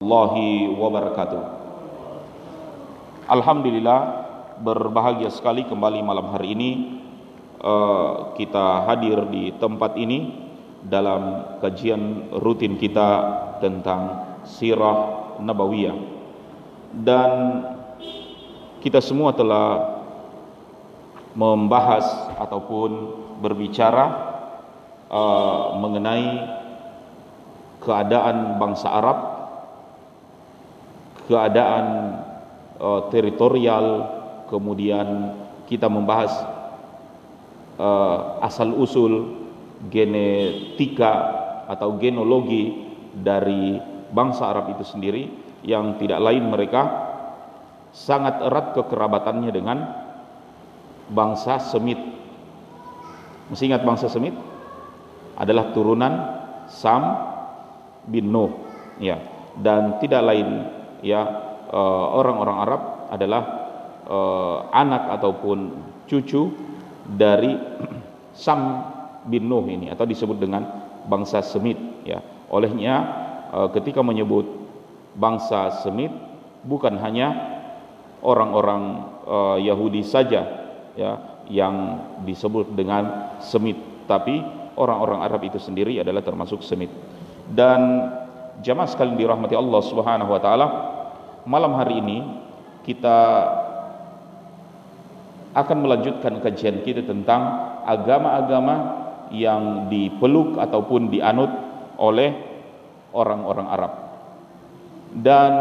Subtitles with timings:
[0.00, 1.42] warahmatullahi wabarakatuh.
[3.28, 4.00] Alhamdulillah
[4.64, 6.70] berbahagia sekali kembali malam hari ini
[7.60, 10.40] uh, kita hadir di tempat ini
[10.88, 13.08] dalam kajian rutin kita
[13.60, 16.00] tentang sirah nabawiyah
[17.04, 17.60] dan
[18.80, 20.00] kita semua telah
[21.36, 22.08] membahas
[22.40, 22.90] ataupun
[23.44, 24.06] berbicara
[25.12, 26.56] uh, mengenai
[27.84, 29.29] keadaan bangsa Arab
[31.30, 31.86] keadaan
[32.82, 33.86] uh, teritorial
[34.50, 35.38] kemudian
[35.70, 36.34] kita membahas
[37.78, 39.38] uh, asal usul
[39.86, 41.38] genetika
[41.70, 43.78] atau genologi dari
[44.10, 45.46] bangsa Arab itu sendiri.
[45.60, 46.82] Yang tidak lain mereka
[47.92, 49.78] sangat erat kekerabatannya dengan
[51.12, 52.00] bangsa Semit.
[53.52, 54.32] Mesti ingat bangsa Semit?
[55.36, 56.12] Adalah turunan
[56.66, 57.02] Sam
[58.08, 58.56] bin Nuh
[58.98, 59.20] ya.
[59.52, 61.20] Dan tidak lain ya
[61.68, 63.42] eh, orang-orang Arab adalah
[64.06, 65.74] uh, anak ataupun
[66.06, 66.54] cucu
[67.10, 67.58] dari
[68.42, 68.86] Sam
[69.26, 70.62] bin Nuh ini atau disebut dengan
[71.10, 71.74] bangsa Semit
[72.06, 72.22] ya.
[72.54, 72.94] Olehnya
[73.50, 74.46] uh, ketika menyebut
[75.18, 76.14] bangsa Semit
[76.62, 77.58] bukan hanya
[78.22, 79.10] orang-orang
[79.62, 80.42] Yahudi saja
[80.92, 81.12] ya
[81.48, 83.78] yang disebut dengan Semit
[84.10, 84.42] tapi
[84.74, 86.90] orang-orang Arab itu sendiri adalah termasuk Semit.
[87.46, 88.10] Dan
[88.60, 90.66] jamaah sekalian dirahmati Allah Subhanahu wa taala,
[91.48, 92.18] malam hari ini
[92.84, 93.18] kita
[95.50, 97.42] akan melanjutkan kajian kita tentang
[97.82, 98.76] agama-agama
[99.34, 101.50] yang dipeluk ataupun dianut
[101.98, 102.30] oleh
[103.10, 103.92] orang-orang Arab.
[105.10, 105.52] Dan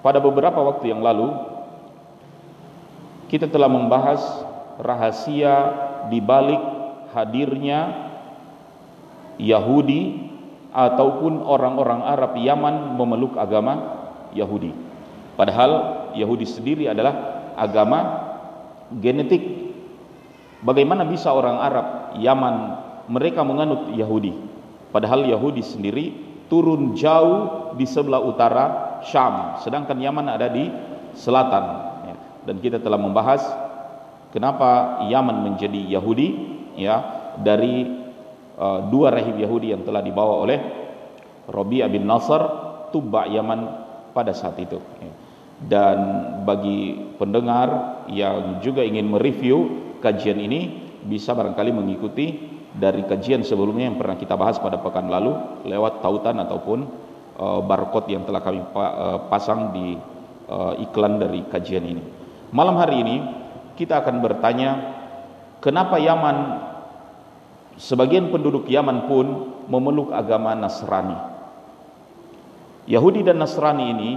[0.00, 1.36] pada beberapa waktu yang lalu
[3.28, 4.20] kita telah membahas
[4.80, 5.54] rahasia
[6.08, 6.60] di balik
[7.12, 8.08] hadirnya
[9.36, 10.31] Yahudi
[10.72, 14.72] ataupun orang-orang Arab Yaman memeluk agama Yahudi.
[15.36, 15.70] Padahal
[16.16, 17.98] Yahudi sendiri adalah agama
[18.96, 19.72] genetik.
[20.64, 21.86] Bagaimana bisa orang Arab
[22.16, 22.56] Yaman
[23.12, 24.32] mereka menganut Yahudi?
[24.92, 26.04] Padahal Yahudi sendiri
[26.52, 28.64] turun jauh di sebelah utara
[29.08, 30.68] Syam, sedangkan Yaman ada di
[31.16, 31.64] selatan.
[32.12, 32.16] Ya.
[32.44, 33.40] Dan kita telah membahas
[34.30, 36.28] kenapa Yaman menjadi Yahudi,
[36.76, 37.00] ya
[37.40, 38.01] dari
[38.58, 40.58] uh, dua rahib Yahudi yang telah dibawa oleh
[41.48, 42.42] Rabi' bin Nasr
[42.92, 43.60] Tuba Yaman
[44.12, 44.78] pada saat itu
[45.62, 45.98] dan
[46.42, 49.58] bagi pendengar yang juga ingin mereview
[50.02, 55.36] kajian ini bisa barangkali mengikuti dari kajian sebelumnya yang pernah kita bahas pada pekan lalu
[55.68, 56.78] lewat tautan ataupun
[57.38, 59.94] uh, barcode yang telah kami uh, pasang di
[60.48, 62.02] uh, iklan dari kajian ini.
[62.50, 63.16] Malam hari ini
[63.76, 64.70] kita akan bertanya
[65.60, 66.36] kenapa Yaman
[67.80, 69.26] Sebagian penduduk Yaman pun
[69.68, 71.16] memeluk agama Nasrani.
[72.84, 74.10] Yahudi dan Nasrani ini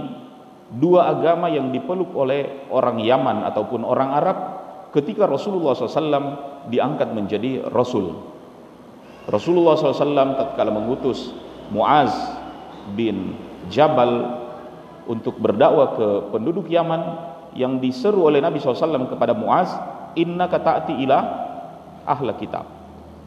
[0.76, 4.38] dua agama yang dipeluk oleh orang Yaman ataupun orang Arab
[4.90, 8.12] ketika Rasulullah SAW diangkat menjadi Rasul.
[9.26, 11.34] Rasulullah SAW tatkala mengutus
[11.70, 12.14] Muaz
[12.94, 13.34] bin
[13.72, 14.42] Jabal
[15.06, 17.02] untuk berdakwah ke penduduk Yaman
[17.54, 19.70] yang diseru oleh Nabi SAW kepada Muaz,
[20.18, 21.18] Inna kata'ati ila
[22.06, 22.75] ahla kitab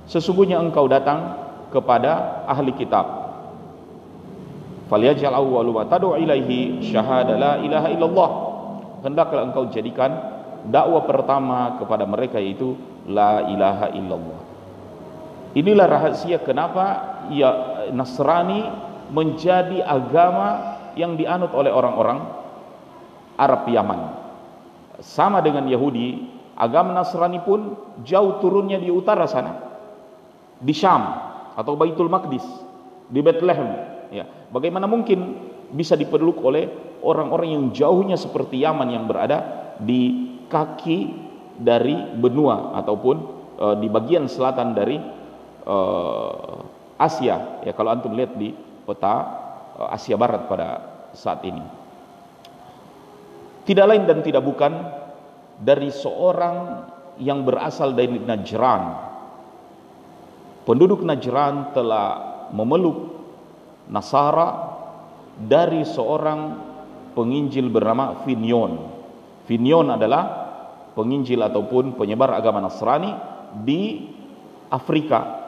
[0.09, 1.37] sesungguhnya engkau datang
[1.69, 3.05] kepada ahli kitab.
[4.89, 8.29] Falyaj'al awwalu ma tad'u ilaihi syahada la ilaha illallah.
[9.05, 10.09] Hendaklah engkau jadikan
[10.65, 12.73] dakwah pertama kepada mereka yaitu
[13.05, 14.41] la ilaha illallah.
[15.53, 16.85] Inilah rahasia kenapa
[17.29, 17.49] ya
[17.93, 18.65] Nasrani
[19.13, 22.25] menjadi agama yang dianut oleh orang-orang
[23.37, 24.01] Arab Yaman.
[25.05, 26.27] Sama dengan Yahudi
[26.57, 29.68] agama Nasrani pun jauh turunnya di utara sana
[30.59, 31.03] di Syam
[31.55, 32.43] atau Baitul Maqdis
[33.09, 33.69] di Bethlehem
[34.11, 34.27] ya.
[34.51, 36.67] Bagaimana mungkin bisa dipeluk oleh
[37.01, 40.99] orang-orang yang jauhnya seperti Yaman yang berada di kaki
[41.59, 43.15] dari benua ataupun
[43.59, 44.97] uh, di bagian selatan dari
[45.67, 46.59] uh,
[46.99, 47.71] Asia ya.
[47.71, 48.51] Kalau antum lihat di
[48.83, 49.15] peta
[49.79, 50.67] uh, Asia Barat pada
[51.13, 51.61] saat ini.
[53.63, 54.73] Tidak lain dan tidak bukan
[55.61, 56.87] dari seorang
[57.21, 59.08] yang berasal dari Najran
[60.69, 62.07] penduduk Najran telah
[62.53, 63.17] memeluk
[63.89, 64.77] Nasara
[65.33, 66.61] dari seorang
[67.17, 68.77] penginjil bernama Finion.
[69.49, 70.23] Finion adalah
[70.93, 73.09] penginjil ataupun penyebar agama Nasrani
[73.65, 74.13] di
[74.69, 75.41] Afrika.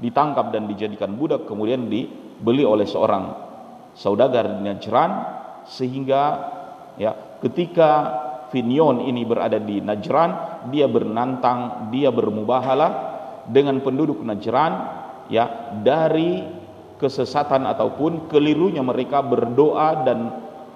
[0.00, 3.28] Ditangkap dan dijadikan budak kemudian dibeli oleh seorang
[3.92, 5.10] saudagar di Najran
[5.68, 6.22] sehingga
[6.96, 7.12] ya
[7.44, 7.90] ketika
[8.48, 13.11] Finion ini berada di Najran dia bernantang dia bermubahalah
[13.48, 14.72] dengan penduduk Najran
[15.30, 16.42] ya dari
[16.98, 20.18] kesesatan ataupun kelirunya mereka berdoa dan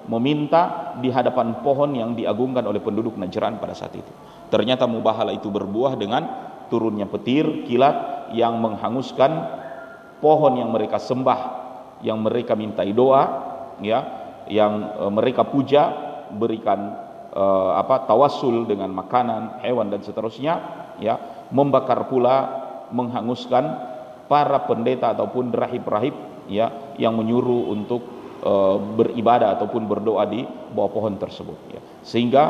[0.07, 4.11] meminta di hadapan pohon yang diagungkan oleh penduduk Najran pada saat itu.
[4.47, 6.23] Ternyata mubahala itu berbuah dengan
[6.71, 9.31] turunnya petir, kilat yang menghanguskan
[10.23, 11.41] pohon yang mereka sembah,
[12.03, 13.23] yang mereka mintai doa,
[13.83, 13.99] ya,
[14.47, 15.91] yang e, mereka puja,
[16.31, 16.95] berikan
[17.31, 17.43] e,
[17.75, 20.53] apa tawasul dengan makanan, hewan dan seterusnya,
[21.03, 21.19] ya,
[21.51, 23.65] membakar pula menghanguskan
[24.27, 26.15] para pendeta ataupun rahib-rahib
[26.51, 28.01] ya yang menyuruh untuk
[28.43, 28.51] e,
[28.95, 31.81] beribadah ataupun berdoa di bawah pohon tersebut ya.
[32.03, 32.43] Sehingga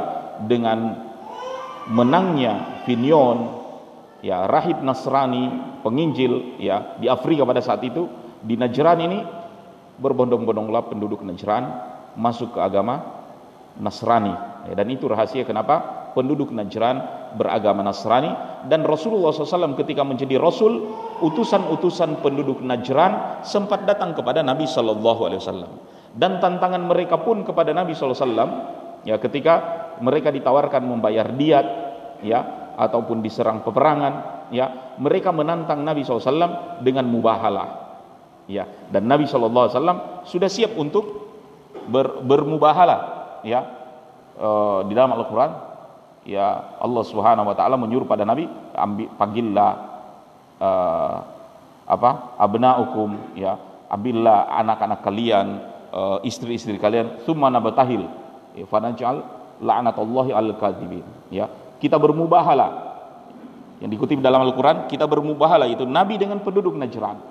[0.46, 0.94] dengan
[1.90, 3.58] menangnya Finion
[4.22, 8.10] ya rahib Nasrani penginjil ya di Afrika pada saat itu
[8.42, 9.20] di Najran ini
[9.98, 11.64] berbondong-bondonglah penduduk Najran
[12.18, 13.17] masuk ke agama
[13.78, 14.34] Nasrani.
[14.68, 16.12] Ya, dan itu rahasia kenapa?
[16.18, 17.02] Penduduk Najran
[17.38, 18.34] beragama Nasrani.
[18.66, 20.82] Dan Rasulullah SAW ketika menjadi Rasul
[21.22, 25.72] utusan-utusan penduduk Najran sempat datang kepada Nabi Sallallahu Alaihi Wasallam.
[26.18, 28.52] Dan tantangan mereka pun kepada Nabi Sallallahu Alaihi Wasallam
[29.06, 29.54] ya ketika
[30.02, 31.68] mereka ditawarkan membayar diat
[32.26, 37.86] ya ataupun diserang peperangan ya mereka menantang Nabi SAW dengan mubahalah.
[38.48, 41.28] Ya dan Nabi SAW sudah siap untuk
[41.90, 43.17] ber, bermubahalah
[43.48, 43.64] ya
[44.36, 44.50] e,
[44.92, 45.52] di dalam Al-Quran
[46.28, 49.72] ya Allah Subhanahu wa taala menyuruh pada Nabi ambil panggillah
[50.60, 51.18] uh,
[51.88, 53.56] apa abnaukum ya
[53.88, 55.64] ambillah anak-anak kalian
[55.96, 58.12] uh, istri-istri kalian thumma nabatahil
[58.60, 59.24] ya, fanajal
[59.64, 61.08] la'natullahi al kadhibin.
[61.32, 61.48] Ya
[61.80, 62.86] kita bermubahala.
[63.78, 67.22] Yang dikutip dalam Al-Qur'an kita bermubahala itu nabi dengan penduduk Najran.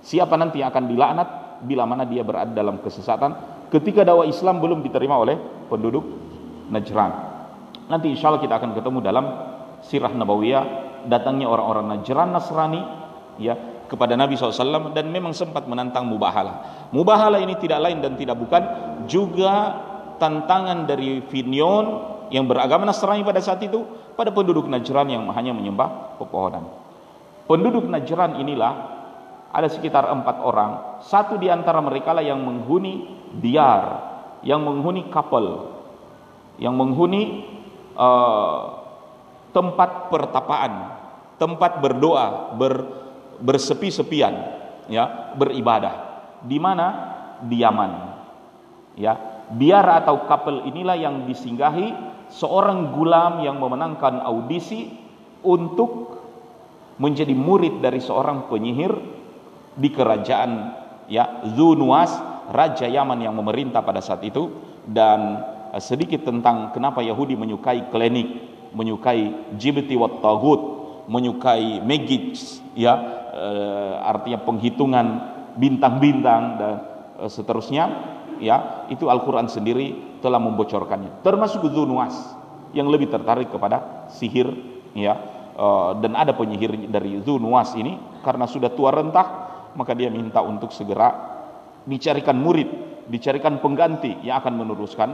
[0.00, 1.28] Siapa nanti yang akan dilaknat?
[1.62, 3.36] Bila mana dia berada dalam kesesatan
[3.72, 5.40] ketika dakwah Islam belum diterima oleh
[5.72, 6.04] penduduk
[6.68, 7.32] Najran
[7.88, 9.24] Nanti insya Allah kita akan ketemu dalam
[9.82, 10.64] sirah nabawiyah
[11.10, 12.80] datangnya orang-orang Najran Nasrani
[13.36, 13.58] ya
[13.90, 16.88] kepada Nabi SAW dan memang sempat menantang mubahala.
[16.94, 18.62] Mubahala ini tidak lain dan tidak bukan
[19.04, 19.76] juga
[20.16, 23.84] tantangan dari Finion yang beragama Nasrani pada saat itu
[24.16, 26.64] pada penduduk Najran yang hanya menyembah pepohonan.
[27.44, 29.01] Penduduk Najran inilah
[29.52, 31.04] ada sekitar empat orang.
[31.04, 33.04] Satu di antara mereka lah yang menghuni
[33.36, 34.00] diar,
[34.40, 35.76] yang menghuni kapal,
[36.56, 37.44] yang menghuni
[37.92, 38.80] uh,
[39.52, 40.72] tempat pertapaan,
[41.36, 42.74] tempat berdoa, ber,
[43.44, 44.34] bersepi-sepian,
[44.88, 46.24] ya, beribadah.
[46.42, 46.86] Di mana?
[47.44, 47.92] Di Yaman.
[48.96, 49.16] Ya,
[49.52, 51.92] biara atau kapel inilah yang disinggahi
[52.32, 54.88] seorang gulam yang memenangkan audisi
[55.44, 56.20] untuk
[56.96, 59.21] menjadi murid dari seorang penyihir
[59.74, 60.50] di kerajaan
[61.08, 62.12] ya Zunuas
[62.52, 64.52] raja Yaman yang memerintah pada saat itu
[64.84, 68.28] dan Eh, sedikit tentang kenapa Yahudi menyukai klinik,
[68.76, 70.60] menyukai jibti wat tagut,
[71.08, 72.36] menyukai magic,
[72.76, 72.92] ya
[73.32, 73.48] e,
[74.04, 75.06] artinya penghitungan
[75.56, 76.72] bintang-bintang dan
[77.16, 77.84] e, seterusnya,
[78.36, 81.24] ya itu Al-Qur'an sendiri telah membocorkannya.
[81.24, 82.14] Termasuk Zunuas
[82.76, 84.52] yang lebih tertarik kepada sihir,
[84.92, 85.16] ya
[85.56, 85.66] e,
[86.04, 89.41] dan ada penyihir dari Zunuas ini karena sudah tua rentah,
[89.74, 91.12] maka dia minta untuk segera
[91.86, 92.68] dicarikan murid,
[93.10, 95.10] dicarikan pengganti yang akan meneruskan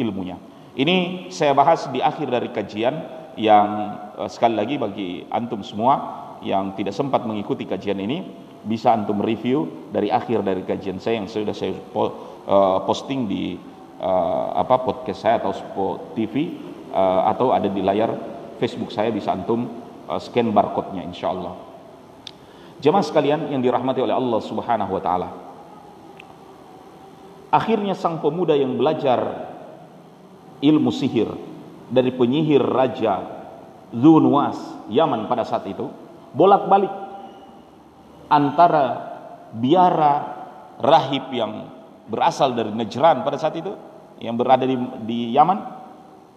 [0.00, 0.40] ilmunya.
[0.76, 2.94] Ini saya bahas di akhir dari kajian
[3.36, 3.68] yang
[4.16, 8.24] uh, sekali lagi bagi antum semua yang tidak sempat mengikuti kajian ini
[8.66, 13.56] bisa antum review dari akhir dari kajian saya yang sudah saya uh, posting di
[14.00, 15.52] uh, apa podcast saya atau
[16.12, 16.52] TV
[16.92, 18.12] uh, atau ada di layar
[18.60, 19.68] Facebook saya bisa antum
[20.08, 21.65] uh, scan barcode-nya insyaallah.
[22.80, 25.28] Jemaah sekalian yang dirahmati oleh Allah Subhanahu wa taala.
[27.48, 29.48] Akhirnya sang pemuda yang belajar
[30.60, 31.30] ilmu sihir
[31.88, 33.22] dari penyihir raja
[33.94, 34.58] Zunwas
[34.90, 35.88] Yaman pada saat itu
[36.34, 36.90] bolak-balik
[38.28, 38.84] antara
[39.54, 40.14] biara
[40.82, 41.70] rahib yang
[42.10, 43.72] berasal dari Najran pada saat itu
[44.20, 45.58] yang berada di, di Yaman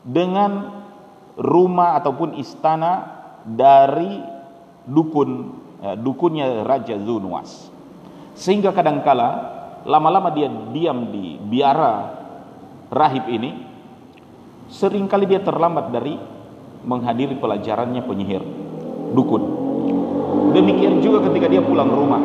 [0.05, 0.51] dengan
[1.35, 4.19] rumah ataupun istana dari
[4.87, 7.71] dukun dukunnya Raja Zunwas
[8.35, 12.19] sehingga kadangkala lama-lama dia diam di biara
[12.91, 13.67] rahib ini
[14.71, 16.15] sering kali dia terlambat dari
[16.83, 18.43] menghadiri pelajarannya penyihir
[19.11, 19.43] dukun.
[20.55, 22.21] Demikian juga ketika dia pulang rumah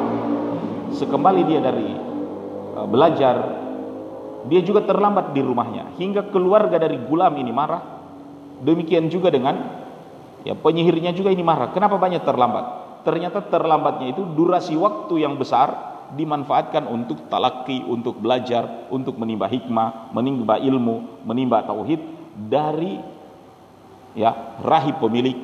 [0.94, 1.90] sekembali dia dari
[2.78, 3.36] uh, belajar
[4.46, 7.82] dia juga terlambat di rumahnya hingga keluarga dari gulam ini marah.
[8.64, 9.56] Demikian juga dengan
[10.46, 11.74] ya penyihirnya juga ini marah.
[11.74, 18.88] Kenapa banyak terlambat ternyata terlambatnya itu durasi waktu yang besar dimanfaatkan untuk talaki, untuk belajar,
[18.88, 22.00] untuk menimba hikmah, menimba ilmu, menimba tauhid
[22.34, 22.98] dari
[24.14, 25.34] ya rahib pemilik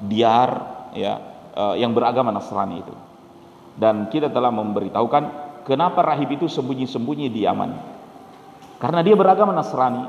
[0.00, 0.50] diar
[0.96, 1.12] ya
[1.52, 2.94] uh, yang beragama Nasrani itu.
[3.76, 5.24] dan kita telah memberitahukan
[5.68, 7.70] kenapa rahib itu sembunyi-sembunyi di Yaman
[8.80, 10.04] karena dia beragama Nasrani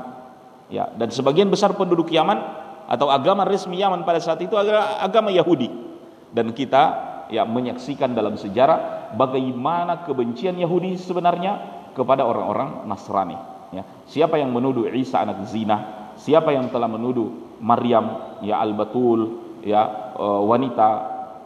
[0.72, 2.40] ya dan sebagian besar penduduk Yaman
[2.88, 5.91] atau agama resmi Yaman pada saat itu adalah agama Yahudi
[6.32, 6.82] dan kita
[7.28, 13.36] ya menyaksikan dalam sejarah bagaimana kebencian Yahudi sebenarnya kepada orang-orang Nasrani
[13.72, 13.84] ya.
[14.08, 16.10] Siapa yang menuduh Isa anak zina?
[16.16, 20.88] Siapa yang telah menuduh Maryam ya al-batul ya e, wanita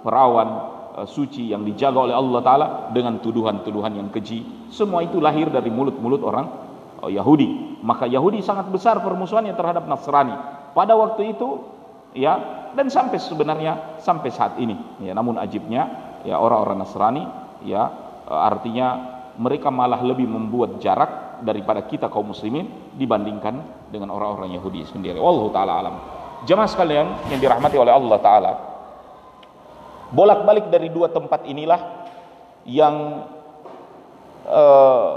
[0.02, 0.49] perawan
[0.99, 4.71] e, suci yang dijaga oleh Allah taala dengan tuduhan-tuduhan yang keji?
[4.75, 6.47] Semua itu lahir dari mulut-mulut orang
[7.07, 7.78] e, Yahudi.
[7.87, 10.35] Maka Yahudi sangat besar permusuhannya terhadap Nasrani.
[10.75, 11.75] Pada waktu itu
[12.13, 12.35] ya
[12.77, 15.89] dan sampai sebenarnya sampai saat ini ya namun ajibnya
[16.23, 17.25] ya orang-orang Nasrani
[17.65, 17.89] ya
[18.29, 23.61] artinya mereka malah lebih membuat jarak daripada kita kaum muslimin dibandingkan
[23.93, 25.21] dengan orang-orang Yahudi sendiri.
[25.21, 25.95] Wallahu taala alam.
[26.49, 28.53] Jemaah sekalian yang dirahmati oleh Allah taala.
[30.13, 32.09] Bolak-balik dari dua tempat inilah
[32.65, 33.27] yang
[34.49, 35.15] uh,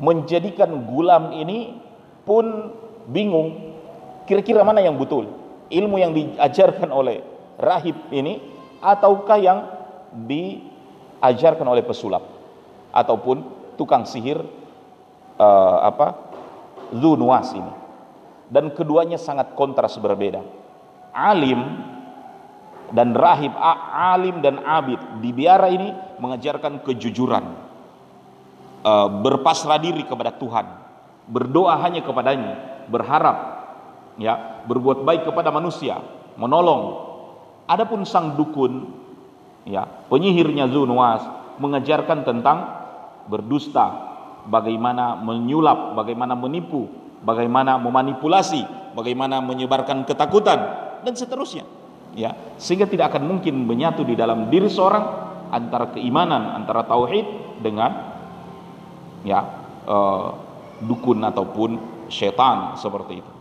[0.00, 1.78] menjadikan gulam ini
[2.26, 2.74] pun
[3.06, 3.76] bingung
[4.26, 5.41] kira-kira mana yang betul
[5.72, 7.24] ilmu yang diajarkan oleh
[7.56, 8.38] rahib ini
[8.84, 9.58] ataukah yang
[10.12, 12.22] diajarkan oleh pesulap
[12.92, 13.42] ataupun
[13.80, 14.40] tukang sihir
[15.40, 16.30] uh, apa
[16.92, 17.72] Zunuas ini.
[18.52, 20.44] Dan keduanya sangat kontras berbeda.
[21.16, 21.56] Alim
[22.92, 23.56] dan rahib
[23.96, 25.88] alim dan abid di biara ini
[26.20, 27.44] mengajarkan kejujuran
[28.84, 30.68] uh, berpasrah diri kepada Tuhan
[31.32, 33.61] berdoa hanya kepadanya berharap
[34.20, 36.00] ya berbuat baik kepada manusia
[36.36, 37.12] menolong
[37.68, 38.88] adapun sang dukun
[39.64, 42.58] ya penyihirnya Zunuas mengajarkan tentang
[43.26, 43.86] berdusta,
[44.48, 46.88] bagaimana menyulap, bagaimana menipu,
[47.22, 50.58] bagaimana memanipulasi, bagaimana menyebarkan ketakutan
[51.06, 51.66] dan seterusnya.
[52.12, 55.04] Ya, sehingga tidak akan mungkin menyatu di dalam diri seorang
[55.48, 57.24] antara keimanan, antara tauhid
[57.64, 58.12] dengan
[59.24, 59.40] ya
[59.88, 60.28] uh,
[60.84, 61.70] dukun ataupun
[62.12, 63.32] setan seperti itu.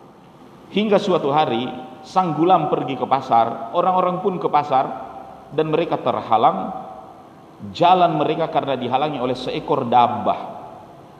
[0.71, 1.67] Hingga suatu hari
[2.01, 4.85] sang gulam pergi ke pasar, orang-orang pun ke pasar
[5.51, 6.71] dan mereka terhalang.
[7.75, 10.61] Jalan mereka karena dihalangi oleh seekor dabah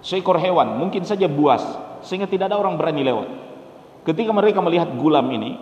[0.01, 1.61] seekor hewan mungkin saja buas
[2.01, 3.29] sehingga tidak ada orang berani lewat.
[4.01, 5.61] Ketika mereka melihat gulam ini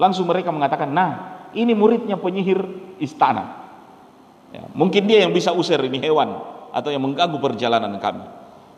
[0.00, 1.10] langsung mereka mengatakan nah
[1.52, 2.64] ini muridnya penyihir
[2.98, 3.62] istana.
[4.50, 6.40] Ya, mungkin dia yang bisa usir ini hewan
[6.72, 8.24] atau yang mengganggu perjalanan kami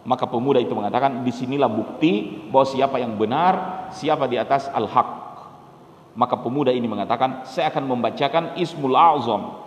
[0.07, 5.27] maka pemuda itu mengatakan di sinilah bukti bahwa siapa yang benar siapa di atas al-haq.
[6.17, 9.67] Maka pemuda ini mengatakan saya akan membacakan ismul azam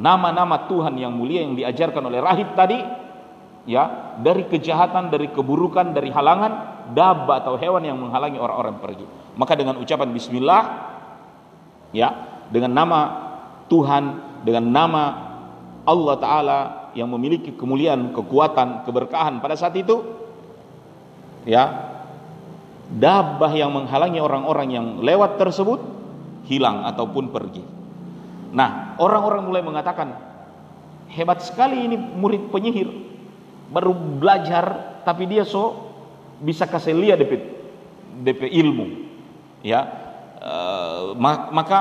[0.00, 2.82] nama-nama Tuhan yang mulia yang diajarkan oleh rahib tadi
[3.68, 9.06] ya dari kejahatan dari keburukan dari halangan dabah atau hewan yang menghalangi orang-orang pergi.
[9.36, 10.62] Maka dengan ucapan bismillah
[11.92, 12.08] ya
[12.48, 13.00] dengan nama
[13.68, 14.04] Tuhan
[14.42, 15.04] dengan nama
[15.84, 16.58] Allah taala
[16.94, 20.02] yang memiliki kemuliaan kekuatan keberkahan pada saat itu
[21.46, 21.94] ya
[22.88, 25.82] dabah yang menghalangi orang-orang yang lewat tersebut
[26.46, 27.74] hilang ataupun pergi
[28.54, 30.14] Nah, orang-orang mulai mengatakan,
[31.10, 32.86] hebat sekali ini murid penyihir.
[33.74, 35.90] Baru belajar, tapi dia so
[36.38, 37.42] bisa kasih lihat DP,
[38.22, 38.86] DP ilmu.
[39.66, 39.82] Ya,
[40.38, 41.18] uh,
[41.50, 41.78] maka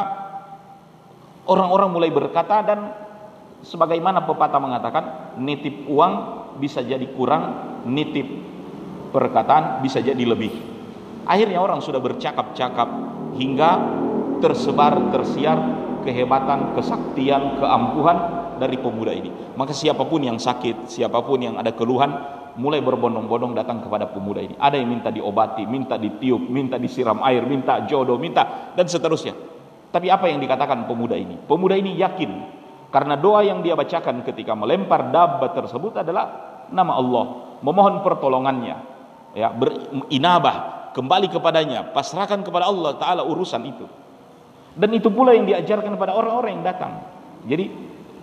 [1.46, 2.80] orang-orang mulai berkata dan
[3.64, 5.04] sebagaimana pepatah mengatakan,
[5.40, 6.14] nitip uang
[6.60, 8.28] bisa jadi kurang, nitip
[9.10, 10.52] perkataan bisa jadi lebih.
[11.24, 12.90] Akhirnya orang sudah bercakap-cakap
[13.40, 13.72] hingga
[14.44, 15.58] tersebar, tersiar
[16.04, 18.18] kehebatan, kesaktian, keampuhan
[18.60, 19.32] dari pemuda ini.
[19.56, 22.12] Maka siapa pun yang sakit, siapa pun yang ada keluhan,
[22.60, 24.60] mulai berbondong-bondong datang kepada pemuda ini.
[24.60, 29.34] Ada yang minta diobati, minta ditiup, minta disiram air, minta jodoh, minta dan seterusnya.
[29.90, 31.40] Tapi apa yang dikatakan pemuda ini?
[31.40, 32.32] Pemuda ini yakin
[32.94, 36.26] karena doa yang dia bacakan ketika melempar dabba tersebut adalah
[36.70, 37.26] nama Allah,
[37.66, 38.78] memohon pertolongannya,
[39.34, 43.90] ya berinabah kembali kepadanya, pasrahkan kepada Allah taala urusan itu.
[44.78, 47.02] Dan itu pula yang diajarkan kepada orang-orang yang datang.
[47.50, 47.66] Jadi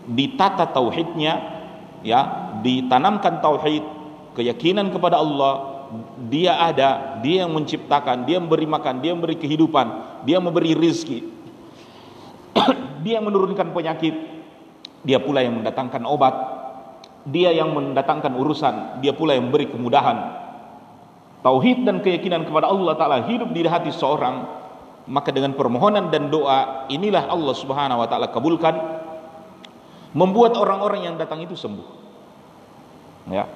[0.06, 1.34] ditata tauhidnya
[2.06, 3.82] ya, ditanamkan tauhid,
[4.38, 5.82] keyakinan kepada Allah,
[6.30, 9.86] dia ada, dia yang menciptakan, dia memberi makan, dia memberi kehidupan,
[10.22, 11.26] dia memberi rizki.
[13.02, 14.39] dia yang menurunkan penyakit,
[15.06, 16.34] dia pula yang mendatangkan obat,
[17.28, 20.40] dia yang mendatangkan urusan, dia pula yang memberi kemudahan.
[21.40, 24.60] Tauhid dan keyakinan kepada Allah Ta'ala hidup di hati seorang
[25.10, 28.74] maka dengan permohonan dan doa inilah Allah Subhanahu wa taala kabulkan
[30.14, 31.98] membuat orang-orang yang datang itu sembuh.
[33.30, 33.46] Ya.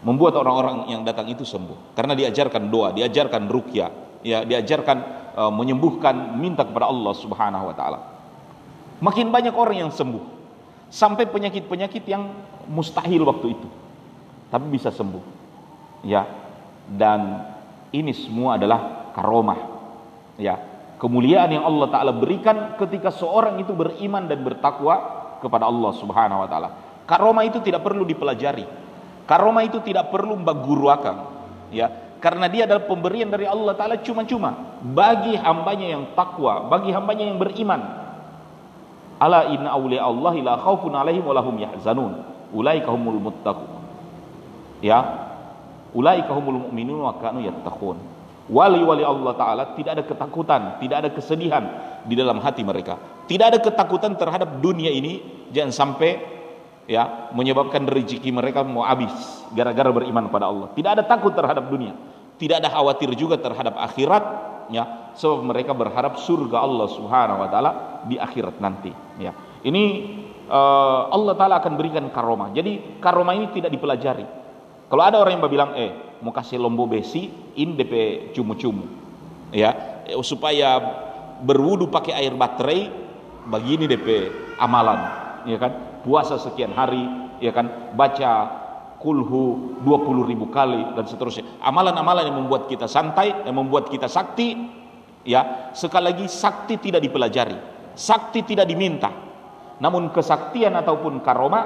[0.00, 4.98] Membuat orang-orang yang datang itu sembuh karena diajarkan doa, diajarkan ruqyah, ya, diajarkan
[5.36, 7.98] uh, menyembuhkan minta kepada Allah Subhanahu wa taala.
[9.04, 10.39] Makin banyak orang yang sembuh.
[10.90, 12.34] Sampai penyakit-penyakit yang
[12.66, 13.68] mustahil waktu itu.
[14.50, 15.22] Tapi bisa sembuh.
[16.04, 16.26] Ya.
[16.90, 17.46] Dan
[17.94, 19.60] ini semua adalah karomah.
[20.36, 20.58] Ya.
[21.00, 25.00] Kemuliaan yang Allah taala berikan ketika seorang itu beriman dan bertakwa
[25.40, 26.68] kepada Allah Subhanahu wa taala.
[27.08, 28.68] Karomah itu tidak perlu dipelajari.
[29.24, 31.16] Karomah itu tidak perlu akan
[31.72, 31.88] ya.
[32.20, 34.76] Karena dia adalah pemberian dari Allah taala cuma-cuma.
[34.84, 38.09] Bagi hambanya yang takwa bagi hambanya yang beriman
[39.20, 42.12] ala inna awliya Allah la khaufun alaihim wa lahum yahzanun.
[42.50, 43.68] Ulaika humul muttaqun.
[44.80, 45.28] Ya?
[45.92, 48.00] Ulaika humul mu'minun wa kanu yattaqun.
[48.50, 51.64] Wali-wali Allah taala tidak ada ketakutan tidak ada kesedihan
[52.02, 52.98] di dalam hati mereka.
[53.30, 56.18] Tidak ada ketakutan terhadap dunia ini jangan sampai
[56.90, 59.14] ya menyebabkan rezeki mereka mau habis
[59.54, 60.66] gara-gara beriman pada Allah.
[60.74, 61.94] Tidak ada takut terhadap dunia.
[62.42, 64.24] Tidak ada khawatir juga terhadap akhirat
[64.70, 67.70] ya sebab mereka berharap surga Allah Subhanahu wa taala
[68.06, 69.34] di akhirat nanti ya.
[69.60, 69.84] Ini
[70.50, 72.50] uh, Allah taala akan berikan karomah.
[72.50, 74.26] Jadi karomah ini tidak dipelajari.
[74.90, 78.84] Kalau ada orang yang bilang, eh mau kasih lombo besi, in DP cumu-cumu,
[79.54, 80.02] ya.
[80.02, 80.82] Eh, supaya
[81.46, 82.90] berwudu pakai air baterai,
[83.46, 84.08] begini DP
[84.58, 84.98] amalan,
[85.46, 86.02] ya kan?
[86.02, 87.06] Puasa sekian hari,
[87.38, 87.94] ya kan?
[87.94, 88.59] Baca
[89.00, 91.58] kulhu 20 ribu kali dan seterusnya.
[91.64, 94.54] Amalan-amalan yang membuat kita santai, yang membuat kita sakti,
[95.24, 97.56] ya sekali lagi sakti tidak dipelajari,
[97.96, 99.08] sakti tidak diminta,
[99.80, 101.60] namun kesaktian ataupun karoma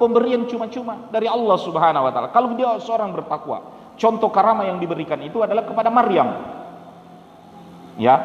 [0.00, 2.28] pemberian cuma-cuma dari Allah Subhanahu wa taala.
[2.32, 6.56] Kalau dia seorang bertakwa, contoh karamah yang diberikan itu adalah kepada Maryam.
[8.00, 8.16] Ya,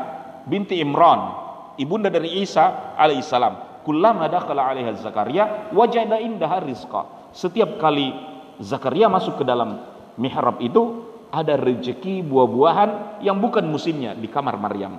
[0.48, 1.36] binti Imran,
[1.76, 3.84] ibunda dari Isa alaihissalam.
[3.84, 7.04] Kullama dakhala 'alaiha Zakaria wajada indaha rizqa.
[7.36, 8.33] Setiap kali
[8.64, 9.84] Zakaria masuk ke dalam
[10.16, 14.96] mihrab itu ada rezeki buah-buahan yang bukan musimnya di kamar Maryam.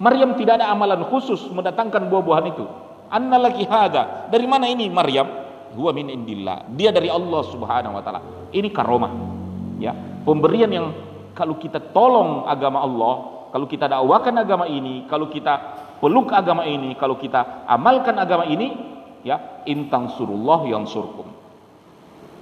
[0.00, 2.64] Maryam tidak ada amalan khusus mendatangkan buah-buahan itu.
[3.12, 4.32] Annalaki hada.
[4.32, 5.42] Dari mana ini Maryam?
[5.72, 6.68] huwa min indillah.
[6.76, 8.20] Dia dari Allah Subhanahu wa taala.
[8.52, 9.12] Ini karomah.
[9.80, 10.86] Ya, pemberian yang
[11.32, 13.14] kalau kita tolong agama Allah,
[13.50, 15.58] kalau kita dakwakan agama ini, kalau kita
[15.98, 18.76] peluk agama ini, kalau kita amalkan agama ini,
[19.26, 21.26] ya, intang surullah yang surkum.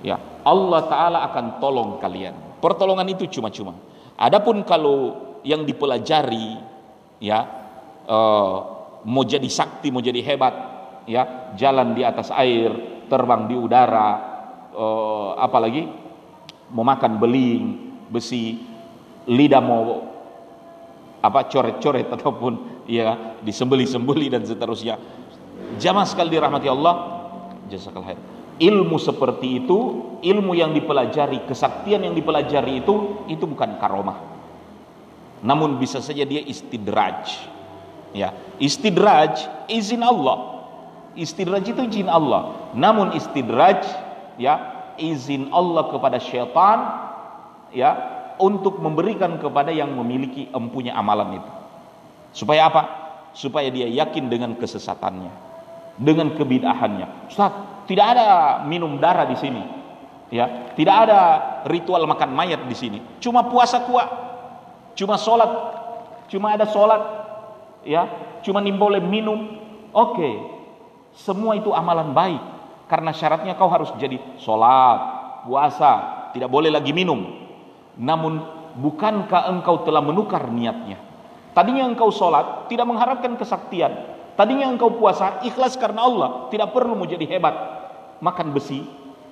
[0.05, 2.61] Ya, Allah taala akan tolong kalian.
[2.61, 3.77] Pertolongan itu cuma-cuma.
[4.21, 6.61] Adapun kalau yang dipelajari
[7.21, 7.41] ya
[8.05, 8.57] uh,
[9.05, 10.55] mau jadi sakti, mau jadi hebat,
[11.09, 12.69] ya, jalan di atas air,
[13.09, 14.11] terbang di udara,
[14.77, 15.89] uh, apalagi
[16.71, 17.63] memakan beling,
[18.13, 18.61] besi,
[19.29, 19.83] lidah mau
[21.21, 24.97] apa coret-coret ataupun ya disembeli-sembeli dan seterusnya.
[25.81, 26.95] Jamaah sekali dirahmati Allah,
[27.71, 28.40] jasakal khair.
[28.61, 29.79] Ilmu seperti itu,
[30.21, 34.21] ilmu yang dipelajari, kesaktian yang dipelajari itu itu bukan karomah.
[35.41, 37.49] Namun bisa saja dia istidraj.
[38.13, 40.51] Ya, istidraj izin Allah
[41.19, 42.71] Istidraj itu izin Allah.
[42.75, 43.83] Namun istidraj
[44.39, 44.55] ya
[44.95, 46.79] izin Allah kepada syaitan
[47.75, 47.91] ya
[48.39, 51.51] untuk memberikan kepada yang memiliki empunya amalan itu.
[52.31, 52.83] Supaya apa?
[53.35, 55.50] Supaya dia yakin dengan kesesatannya,
[56.01, 57.29] dengan kebidahannya.
[57.29, 58.27] Ustaz, tidak ada
[58.65, 59.63] minum darah di sini.
[60.33, 61.21] Ya, tidak ada
[61.69, 62.99] ritual makan mayat di sini.
[63.21, 64.09] Cuma puasa kuat.
[64.97, 65.51] Cuma sholat.
[66.33, 67.03] Cuma ada sholat.
[67.85, 68.09] Ya,
[68.41, 69.61] cuma boleh minum.
[69.91, 70.39] Oke,
[71.19, 72.43] semua itu amalan baik.
[72.87, 74.99] Karena syaratnya kau harus jadi sholat,
[75.47, 75.93] puasa,
[76.35, 77.23] tidak boleh lagi minum.
[77.99, 78.43] Namun
[78.79, 80.99] bukankah engkau telah menukar niatnya?
[81.55, 84.20] Tadinya engkau sholat, tidak mengharapkan kesaktian.
[84.35, 86.29] Tadinya engkau puasa, ikhlas karena Allah.
[86.49, 87.55] Tidak perlu menjadi hebat.
[88.21, 88.85] Makan besi,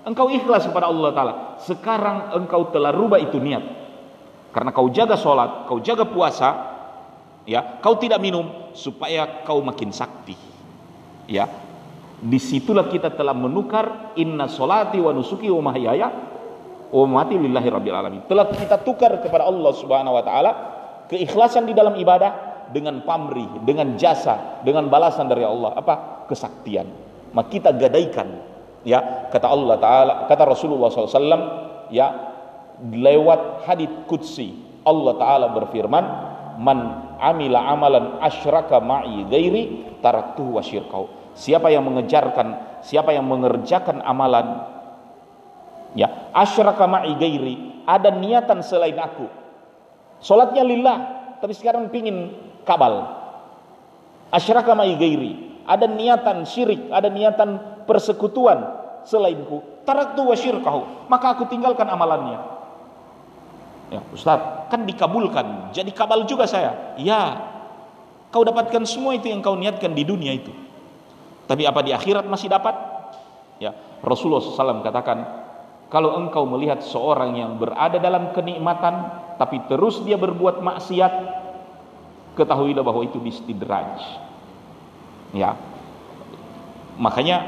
[0.05, 1.35] engkau ikhlas kepada Allah Ta'ala.
[1.61, 3.65] Sekarang engkau telah rubah itu niat.
[4.53, 6.49] Karena kau jaga sholat, kau jaga puasa,
[7.45, 10.35] ya, kau tidak minum supaya kau makin sakti.
[11.29, 11.45] Ya,
[12.19, 16.11] di situlah kita telah menukar inna solati wa nusuki wa mahyaya
[16.89, 20.53] wa mati lillahi rabbil alamin telah kita tukar kepada Allah subhanahu wa ta'ala
[21.07, 25.77] keikhlasan di dalam ibadah dengan pamri dengan jasa dengan balasan dari Allah.
[25.79, 26.25] Apa?
[26.29, 26.89] Kesaktian.
[27.33, 28.29] Maka kita gadaikan
[28.85, 29.29] ya.
[29.29, 32.09] Kata Allah taala kata Rasulullah SAW ya
[32.81, 36.05] lewat hadits qudsi Allah taala berfirman
[36.59, 36.79] man
[37.21, 44.59] amila amalan asyraka ma'i ghairi taraktuhu wa syirkau Siapa yang mengejarkan, siapa yang mengerjakan amalan
[45.95, 49.31] ya, asyraka ma'i gairi, ada niatan selain aku.
[50.19, 50.99] Salatnya lillah,
[51.39, 52.35] tapi sekarang pingin
[52.69, 53.17] kabal.
[54.29, 57.57] Asyraka ma'i gairi, ada niatan syirik, ada niatan
[57.89, 58.61] persekutuan
[59.09, 59.65] selainku.
[59.89, 62.37] Taraktu wa syirkahu, maka aku tinggalkan amalannya.
[63.89, 65.73] Ya, Ustaz, kan dikabulkan.
[65.73, 66.93] Jadi kabal juga saya.
[67.01, 67.41] Ya.
[68.29, 70.53] Kau dapatkan semua itu yang kau niatkan di dunia itu.
[71.49, 72.77] Tapi apa di akhirat masih dapat?
[73.57, 73.73] Ya,
[74.05, 75.25] Rasulullah SAW katakan,
[75.89, 79.09] kalau engkau melihat seorang yang berada dalam kenikmatan,
[79.41, 81.13] tapi terus dia berbuat maksiat,
[82.39, 83.99] ketahuilah bahwa itu istidraj.
[85.35, 85.59] Ya,
[86.97, 87.45] makanya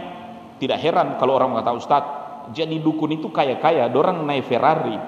[0.58, 2.04] tidak heran kalau orang mengatakan Ustaz,
[2.52, 4.98] jadi dukun itu kaya-kaya, orang naik Ferrari.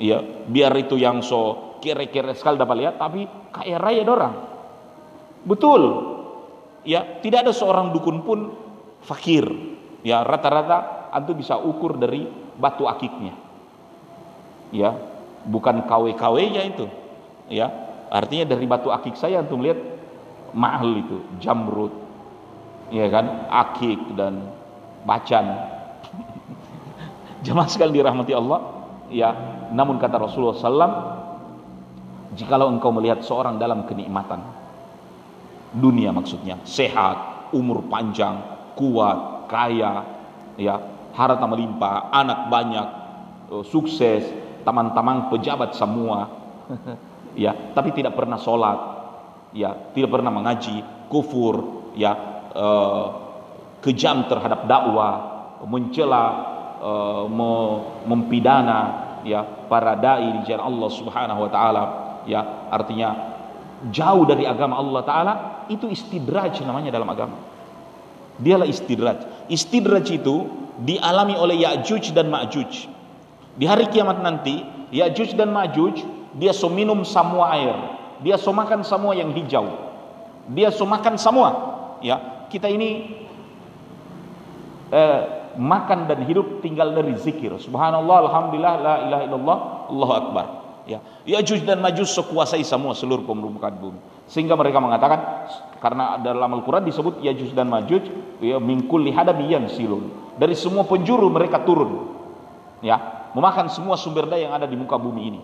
[0.00, 4.34] Ya, biar itu yang so kere-kere sekali dapat lihat, tapi kaya raya orang.
[5.46, 5.82] Betul.
[6.82, 8.38] Ya, tidak ada seorang dukun pun
[9.06, 9.46] fakir
[10.06, 12.26] ya rata-rata antum bisa ukur dari
[12.58, 13.34] batu akiknya
[14.70, 14.94] ya
[15.46, 16.86] bukan KW-KW nya itu
[17.50, 17.70] ya
[18.12, 19.80] artinya dari batu akik saya antum lihat
[20.52, 21.92] mahal itu jamrut
[22.92, 23.48] ya kan?
[23.48, 24.52] Akik dan
[25.08, 25.46] bacan.
[27.44, 28.60] Jemaah sekali dirahmati Allah
[29.08, 29.30] ya.
[29.72, 30.94] Namun kata Rasulullah SAW
[32.36, 34.44] jikalau engkau melihat seorang dalam kenikmatan
[35.72, 38.40] dunia maksudnya sehat umur panjang
[38.76, 40.04] kuat kaya,
[40.56, 40.80] ya,
[41.12, 42.86] harta melimpah, anak banyak,
[43.52, 44.24] eh, sukses,
[44.64, 46.28] teman-teman pejabat semua,
[47.36, 48.78] ya, tapi tidak pernah sholat,
[49.56, 52.12] ya, tidak pernah mengaji, kufur, ya,
[52.52, 53.06] eh,
[53.82, 55.14] kejam terhadap dakwah,
[55.66, 56.24] mencela,
[56.80, 57.24] eh,
[58.06, 58.80] mempidana,
[59.22, 61.84] ya, para dai di jalan Allah Subhanahu Wa Taala,
[62.26, 62.40] ya,
[62.70, 63.08] artinya
[63.90, 65.34] jauh dari agama Allah Taala
[65.66, 67.38] itu istidraj namanya dalam agama.
[68.38, 69.46] Dialah istidraj.
[69.46, 70.48] Istidraj itu
[70.82, 72.88] dialami oleh Ya'juj dan Ma'juj.
[73.54, 77.76] Di hari kiamat nanti, Ya'juj dan Ma'juj dia so minum semua air.
[78.22, 79.66] Dia so makan semua yang hijau.
[80.52, 81.48] Dia so makan semua.
[82.02, 83.22] Ya, kita ini
[84.90, 85.22] eh,
[85.58, 87.52] makan dan hidup tinggal dari zikir.
[87.60, 89.58] Subhanallah, alhamdulillah, la ilaha illallah,
[89.90, 90.46] Allahu akbar.
[90.82, 94.02] Ya, Ya'juj dan Ma'juj sekuasai semua seluruh permukaan bumi.
[94.26, 95.46] Sehingga mereka mengatakan
[95.78, 98.02] karena dalam Al-Qur'an disebut Ya'juj dan Ma'juj
[98.42, 100.34] ya mingkul lihadabiyan silun.
[100.34, 102.18] Dari semua penjuru mereka turun.
[102.82, 105.40] Ya, memakan semua sumber daya yang ada di muka bumi ini.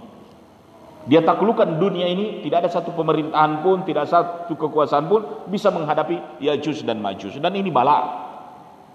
[1.09, 6.45] Dia taklukkan dunia ini, tidak ada satu pemerintahan pun, tidak satu kekuasaan pun bisa menghadapi
[6.45, 7.41] Ya'juj dan Ma'juj.
[7.41, 8.29] Dan ini bala.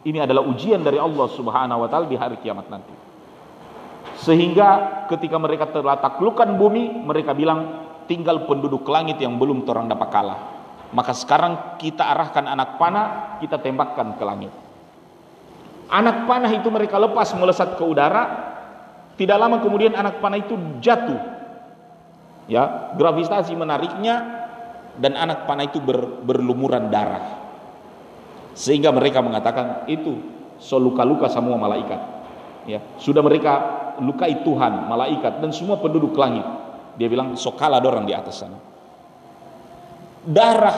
[0.06, 2.94] Ini adalah ujian dari Allah Subhanahu wa taala di hari kiamat nanti.
[4.22, 10.10] Sehingga ketika mereka telah taklukkan bumi, mereka bilang tinggal penduduk langit yang belum terang dapat
[10.14, 10.40] kalah.
[10.94, 14.54] Maka sekarang kita arahkan anak panah, kita tembakkan ke langit.
[15.90, 18.54] Anak panah itu mereka lepas melesat ke udara,
[19.18, 21.33] tidak lama kemudian anak panah itu jatuh.
[22.46, 24.44] Ya, gravitasi menariknya
[25.00, 27.40] dan anak panah itu ber, berlumuran darah.
[28.54, 30.20] Sehingga mereka mengatakan itu
[30.60, 32.02] soluka-luka semua malaikat.
[32.68, 33.54] Ya, sudah mereka
[34.00, 36.46] lukai Tuhan, malaikat dan semua penduduk langit.
[37.00, 38.60] Dia bilang sokala dorang di atas sana.
[40.24, 40.78] Darah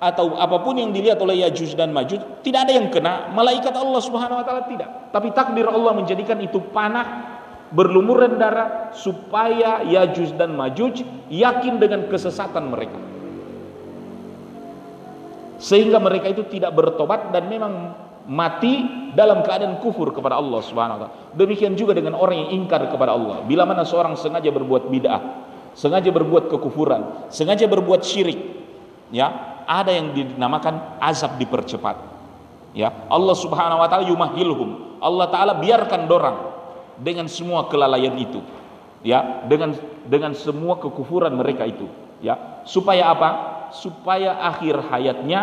[0.00, 4.00] atau apa pun yang dilihat oleh Yajuj dan Majuj tidak ada yang kena malaikat Allah
[4.00, 5.12] Subhanahu wa taala tidak.
[5.12, 7.39] Tapi takdir Allah menjadikan itu panah
[7.70, 12.98] berlumuran darah supaya Yajuj dan Majuj yakin dengan kesesatan mereka.
[15.60, 17.94] Sehingga mereka itu tidak bertobat dan memang
[18.26, 21.14] mati dalam keadaan kufur kepada Allah Subhanahu wa taala.
[21.36, 23.44] Demikian juga dengan orang yang ingkar kepada Allah.
[23.44, 25.20] Bila mana seorang sengaja berbuat bid'ah,
[25.76, 28.40] sengaja berbuat kekufuran, sengaja berbuat syirik,
[29.12, 32.08] ya, ada yang dinamakan azab dipercepat.
[32.72, 34.98] Ya, Allah Subhanahu wa taala yumahilhum.
[35.04, 36.49] Allah taala biarkan dorang
[37.00, 38.44] dengan semua kelalaian itu.
[39.00, 39.72] Ya, dengan
[40.04, 41.88] dengan semua kekufuran mereka itu,
[42.20, 42.62] ya.
[42.68, 43.30] Supaya apa?
[43.72, 45.40] Supaya akhir hayatnya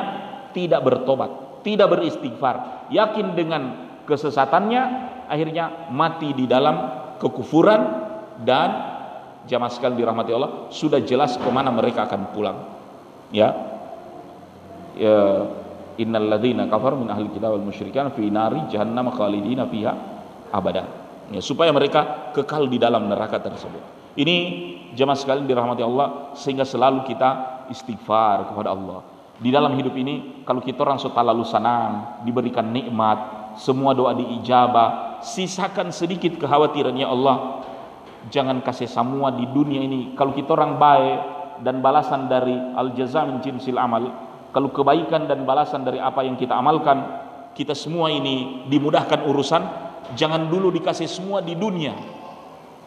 [0.54, 4.84] tidak bertobat tidak beristighfar, yakin dengan kesesatannya,
[5.28, 6.76] akhirnya mati di dalam
[7.20, 7.82] kekufuran
[8.48, 8.70] dan
[9.44, 12.58] jamaah sekali dirahmati Allah sudah jelas ke mana mereka akan pulang.
[13.36, 13.52] Ya,
[14.96, 15.44] ya
[16.00, 19.92] innal ladzina kafar min ahli kitab wal musyrikan fi nari jahannam khalidina fiha
[20.56, 21.07] abada.
[21.28, 23.84] Ya, supaya mereka kekal di dalam neraka tersebut.
[24.16, 24.36] Ini
[24.96, 30.66] jamaah sekali dirahmati Allah sehingga selalu kita istighfar kepada Allah di dalam hidup ini kalau
[30.66, 37.62] kita orang sudah lalu senang diberikan nikmat semua doa diijabah sisakan sedikit kekhawatiran ya Allah
[38.34, 41.20] jangan kasih semua di dunia ini kalau kita orang baik
[41.62, 44.10] dan balasan dari al jaza min jinsil amal
[44.50, 47.06] kalau kebaikan dan balasan dari apa yang kita amalkan
[47.54, 51.98] kita semua ini dimudahkan urusan jangan dulu dikasih semua di dunia.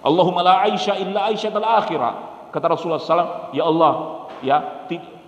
[0.01, 2.31] Allahumma la aisha illa aisha akhirah.
[2.51, 3.93] Kata Rasulullah SAW ya Allah
[4.41, 4.57] ya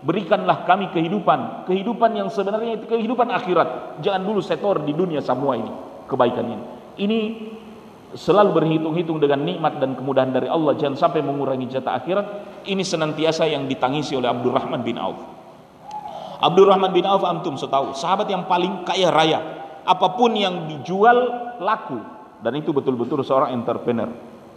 [0.02, 1.68] berikanlah kami kehidupan.
[1.68, 4.00] Kehidupan yang sebenarnya itu kehidupan akhirat.
[4.02, 5.72] Jangan dulu setor di dunia semua ini
[6.10, 6.64] kebaikan ini.
[6.98, 7.18] Ini
[8.12, 10.76] selalu berhitung-hitung dengan nikmat dan kemudahan dari Allah.
[10.76, 12.26] Jangan sampai mengurangi jatah akhirat.
[12.66, 15.18] Ini senantiasa yang ditangisi oleh Abdurrahman bin Auf.
[16.42, 21.18] Abdurrahman bin Auf antum setahu sahabat yang paling kaya raya apa pun yang dijual
[21.58, 21.98] laku.
[22.42, 24.10] Dan itu betul-betul seorang entrepreneur.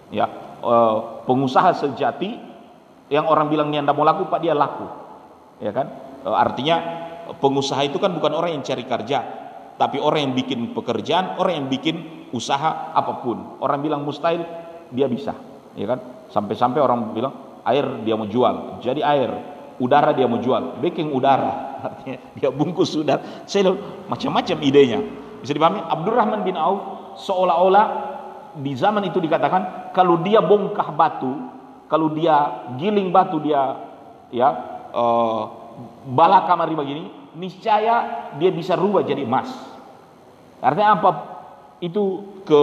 [0.10, 0.26] Ya
[0.62, 2.38] uh, pengusaha sejati
[3.14, 4.86] yang orang bilang dia tidak mau laku pak dia laku.
[5.62, 5.88] Ya kan?
[6.26, 6.82] Uh, artinya
[7.38, 11.68] pengusaha itu kan bukan orang yang cari kerja tapi orang yang bikin pekerjaan orang yang
[11.68, 13.60] bikin usaha apa pun.
[13.60, 14.42] Orang bilang mustahil
[14.90, 15.36] dia bisa.
[15.76, 16.00] Ya kan?
[16.32, 18.80] Sampai-sampai orang bilang air dia mau jual.
[18.80, 20.80] Jadi air udara dia mau jual.
[20.80, 21.82] Baking udara.
[21.86, 23.46] Artinya dia bungkus udara.
[23.46, 23.76] Saya
[24.08, 25.00] macam-macam idenya.
[25.44, 25.84] Bisa dipahami?
[25.84, 26.82] Abdurrahman bin Auf
[27.22, 27.86] seolah-olah
[28.56, 31.32] di zaman itu dikatakan kalau dia bongkah batu
[31.92, 33.78] kalau dia giling batu dia
[34.32, 34.48] ya
[34.96, 35.44] uh,
[36.08, 39.52] bala kamari begini niscaya dia bisa rubah jadi emas.
[40.64, 41.12] Artinya apa?
[41.84, 42.62] Itu ke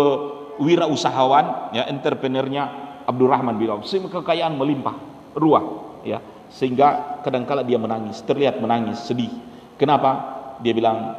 [0.59, 2.65] wirausahawan ya entrepreneurnya
[3.05, 3.85] Abdurrahman bin Auf.
[3.87, 4.97] Kekayaan melimpah
[5.37, 5.65] ruah
[6.03, 6.19] ya
[6.53, 9.33] sehingga kadangkala dia menangis terlihat menangis sedih.
[9.81, 10.41] Kenapa?
[10.61, 11.17] Dia bilang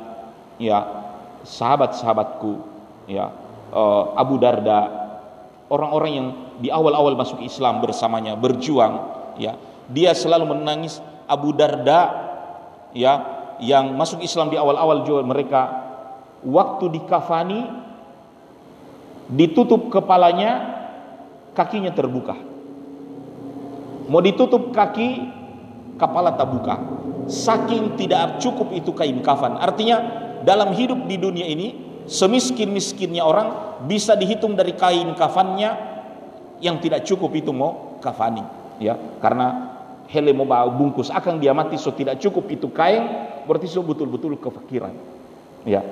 [0.61, 0.85] ya
[1.43, 2.51] sahabat-sahabatku
[3.09, 3.33] ya
[3.73, 4.87] uh, Abu Darda
[5.67, 6.27] orang-orang yang
[6.61, 8.93] di awal-awal masuk Islam bersamanya berjuang
[9.41, 9.57] ya
[9.89, 12.31] dia selalu menangis Abu Darda
[12.95, 13.13] ya
[13.59, 15.61] yang masuk Islam di awal-awal juga mereka
[16.45, 17.61] waktu dikafani
[19.33, 20.79] ditutup kepalanya
[21.57, 22.52] kakinya terbuka
[24.07, 25.29] mau ditutup kaki
[25.97, 26.75] kepala tak buka.
[27.29, 29.55] Saking tidak cukup itu kain kafan.
[29.55, 29.97] Artinya
[30.43, 35.71] dalam hidup di dunia ini semiskin-miskinnya orang bisa dihitung dari kain kafannya
[36.59, 38.43] yang tidak cukup itu mau kafani.
[38.81, 39.75] Ya karena
[40.11, 43.07] hele mau bawa bungkus akan dia mati so tidak cukup itu kain
[43.47, 44.91] berarti so betul-betul kefakiran.
[45.63, 45.83] Ya.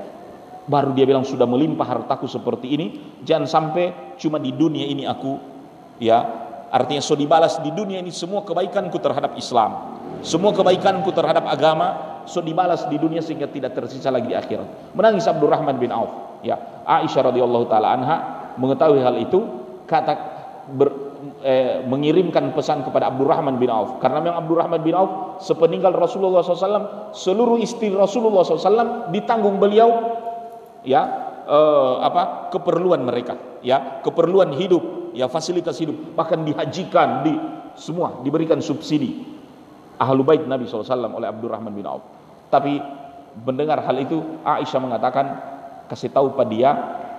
[0.62, 2.88] Baru dia bilang sudah melimpah hartaku seperti ini
[3.26, 5.42] jangan sampai cuma di dunia ini aku
[5.98, 6.41] ya
[6.72, 10.00] Artinya so dibalas di dunia ini semua kebaikanku terhadap Islam.
[10.24, 14.96] Semua kebaikanku terhadap agama so dibalas di dunia sehingga tidak tersisa lagi di akhirat.
[14.96, 16.40] Menangis Abdurrahman bin Auf.
[16.48, 16.58] Ya,
[16.88, 18.18] Aisyah radhiyallahu taala anha
[18.56, 19.40] mengetahui hal itu
[19.86, 20.14] kata
[20.72, 20.90] ber,
[21.44, 27.14] eh, mengirimkan pesan kepada Abdurrahman bin Auf karena memang Abdurrahman bin Auf sepeninggal Rasulullah SAW
[27.14, 29.90] seluruh istri Rasulullah SAW ditanggung beliau
[30.88, 31.02] ya
[31.46, 36.16] eh, apa keperluan mereka ya keperluan hidup ya fasilitas hidup.
[36.16, 37.34] Bahkan dihajikan di
[37.76, 39.24] semua diberikan subsidi.
[40.02, 42.02] Ahlu bait Nabi SAW oleh Abdurrahman bin Auf.
[42.50, 42.82] Tapi
[43.46, 45.26] mendengar hal itu Aisyah mengatakan
[45.88, 46.70] kasih tahu pada dia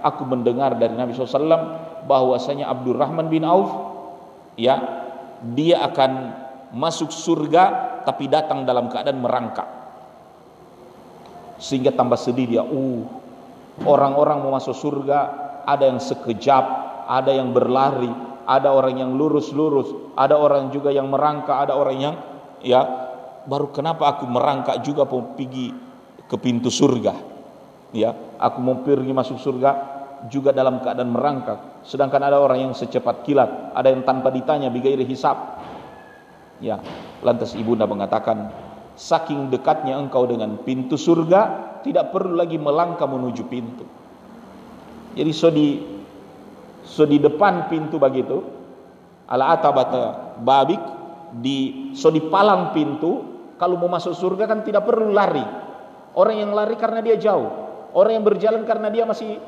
[0.03, 3.71] aku mendengar dari Nabi SAW bahwasanya Abdurrahman bin Auf
[4.59, 4.83] ya
[5.55, 6.43] dia akan
[6.75, 7.65] masuk surga
[8.03, 9.69] tapi datang dalam keadaan merangkak.
[11.63, 13.23] Sehingga tambah sedih dia uh
[13.87, 15.19] orang-orang mau masuk surga
[15.65, 18.11] ada yang sekejap ada yang berlari,
[18.47, 22.15] ada orang yang lurus-lurus, ada orang juga yang merangkak, ada orang yang
[22.63, 22.81] ya
[23.47, 25.75] baru kenapa aku merangkak juga pergi
[26.27, 27.31] ke pintu surga.
[27.93, 29.71] Ya, aku mau pergi masuk surga
[30.33, 31.85] juga dalam keadaan merangkak.
[31.85, 35.61] Sedangkan ada orang yang secepat kilat, ada yang tanpa ditanya bigairi hisab.
[36.63, 36.81] Ya,
[37.21, 38.49] lantas ibunda mengatakan,
[38.97, 41.41] saking dekatnya engkau dengan pintu surga,
[41.83, 43.85] tidak perlu lagi melangkah menuju pintu.
[45.13, 45.77] Jadi so di
[46.93, 48.45] so di depan pintu begitu
[49.25, 50.81] ala atabata babik
[51.41, 55.47] di so di palang pintu kalau mau masuk surga kan tidak perlu lari.
[56.19, 57.47] Orang yang lari karena dia jauh.
[57.95, 59.39] Orang yang berjalan karena dia masih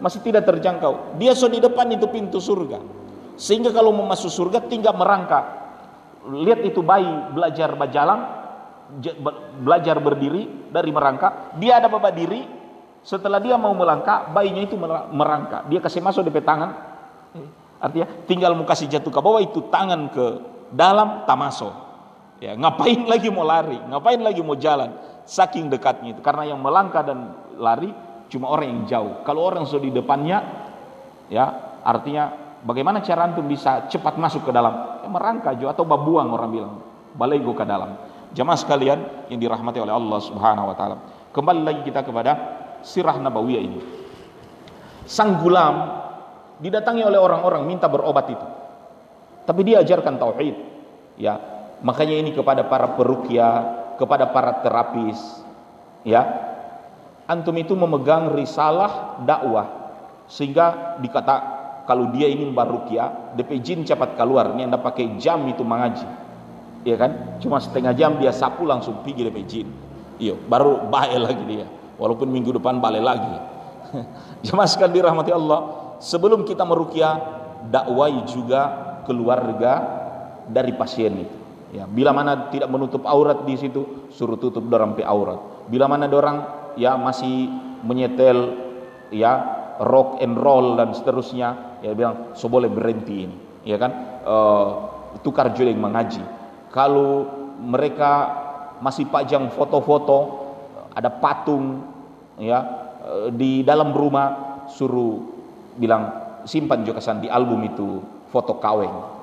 [0.00, 1.20] masih tidak terjangkau.
[1.20, 2.80] Dia so di depan itu pintu surga.
[3.36, 5.44] Sehingga kalau mau masuk surga tinggal merangkak.
[6.24, 8.20] Lihat itu bayi belajar berjalan
[9.60, 11.60] belajar berdiri dari merangkak.
[11.60, 12.40] Dia ada bapak diri
[13.00, 14.76] setelah dia mau melangkah, bayinya itu
[15.12, 15.72] merangkak.
[15.72, 16.70] Dia kasih masuk di tangan.
[17.80, 20.26] Artinya tinggal mau kasih jatuh ke bawah itu tangan ke
[20.68, 21.72] dalam tamaso.
[22.40, 23.76] Ya, ngapain lagi mau lari?
[23.76, 24.96] Ngapain lagi mau jalan?
[25.24, 26.20] Saking dekatnya itu.
[26.20, 27.92] Karena yang melangkah dan lari
[28.28, 29.12] cuma orang yang jauh.
[29.24, 30.38] Kalau orang sudah di depannya,
[31.32, 35.00] ya artinya bagaimana cara antum bisa cepat masuk ke dalam?
[35.00, 36.74] Ya, merangkak juga atau babuang orang bilang.
[37.16, 37.96] Balego ke dalam.
[38.36, 38.98] Jamaah sekalian
[39.32, 40.96] yang dirahmati oleh Allah Subhanahu wa taala.
[41.32, 43.80] Kembali lagi kita kepada sirah nabawiyah ini.
[45.08, 46.00] Sang gulam
[46.60, 48.46] didatangi oleh orang-orang minta berobat itu.
[49.48, 50.56] Tapi dia ajarkan tauhid.
[51.20, 51.36] Ya,
[51.84, 53.48] makanya ini kepada para perukia,
[54.00, 55.18] kepada para terapis,
[56.06, 56.48] ya.
[57.28, 59.94] Antum itu memegang risalah dakwah
[60.26, 61.36] sehingga dikata
[61.86, 64.54] kalau dia ini barukia, DP jin cepat keluar.
[64.54, 66.06] Ini anda pakai jam itu mengaji.
[66.82, 67.38] Ya kan?
[67.38, 69.68] Cuma setengah jam dia sapu langsung pergi DP jin.
[70.18, 71.66] Iya, baru baik lagi dia
[72.00, 73.36] walaupun minggu depan balik lagi.
[74.48, 75.60] Jemaah sekali dirahmati Allah.
[76.00, 77.14] Sebelum kita merukyah
[77.68, 78.60] dakwai juga
[79.04, 79.72] keluarga
[80.48, 81.36] dari pasien itu.
[81.70, 85.68] Ya bila mana tidak menutup aurat di situ suruh tutup dorang pe aurat.
[85.68, 86.42] Bila mana dorang
[86.74, 87.46] ya masih
[87.84, 88.58] menyetel
[89.12, 89.32] ya
[89.78, 93.36] rock and roll dan seterusnya ya bilang so boleh berhenti ini.
[93.62, 93.92] Ya kan?
[94.24, 94.68] Uh,
[95.20, 96.24] tukar juling mengaji.
[96.72, 97.28] Kalau
[97.60, 98.40] mereka
[98.80, 100.39] masih pajang foto-foto
[100.94, 101.86] ada patung
[102.40, 102.58] ya
[103.04, 105.18] eh, di dalam rumah suruh
[105.76, 106.02] bilang
[106.44, 107.88] simpan juga di album itu
[108.30, 109.18] foto kaweng.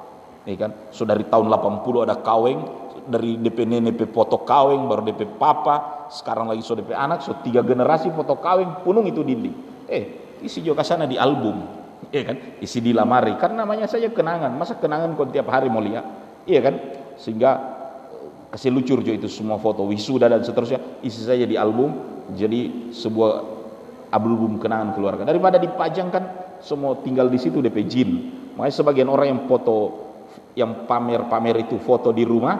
[0.47, 0.71] Ya kan?
[0.95, 2.60] So dari tahun 80 ada kaweng
[3.08, 7.63] dari DP nenek foto kaweng baru DP papa sekarang lagi so DP anak so tiga
[7.63, 9.56] generasi foto kaweng penuh itu dinding.
[9.88, 10.03] Eh
[10.43, 11.63] isi juga sana di album.
[12.13, 12.38] Ya kan?
[12.63, 14.56] Isi di lamari karena namanya saja kenangan.
[14.56, 16.06] Masa kenangan kau tiap hari mau lihat?
[16.47, 16.75] Iya kan?
[17.19, 17.76] Sehingga
[18.47, 21.93] kasih lucur jo itu semua foto wisuda dan seterusnya isi saja di album
[22.31, 23.57] jadi sebuah
[24.12, 25.27] album kenangan keluarga.
[25.27, 26.23] Daripada dipajangkan
[26.63, 28.10] semua tinggal di situ DP jin.
[28.55, 30.07] Makanya sebagian orang yang foto
[30.57, 32.55] yang pamer-pamer itu foto di rumah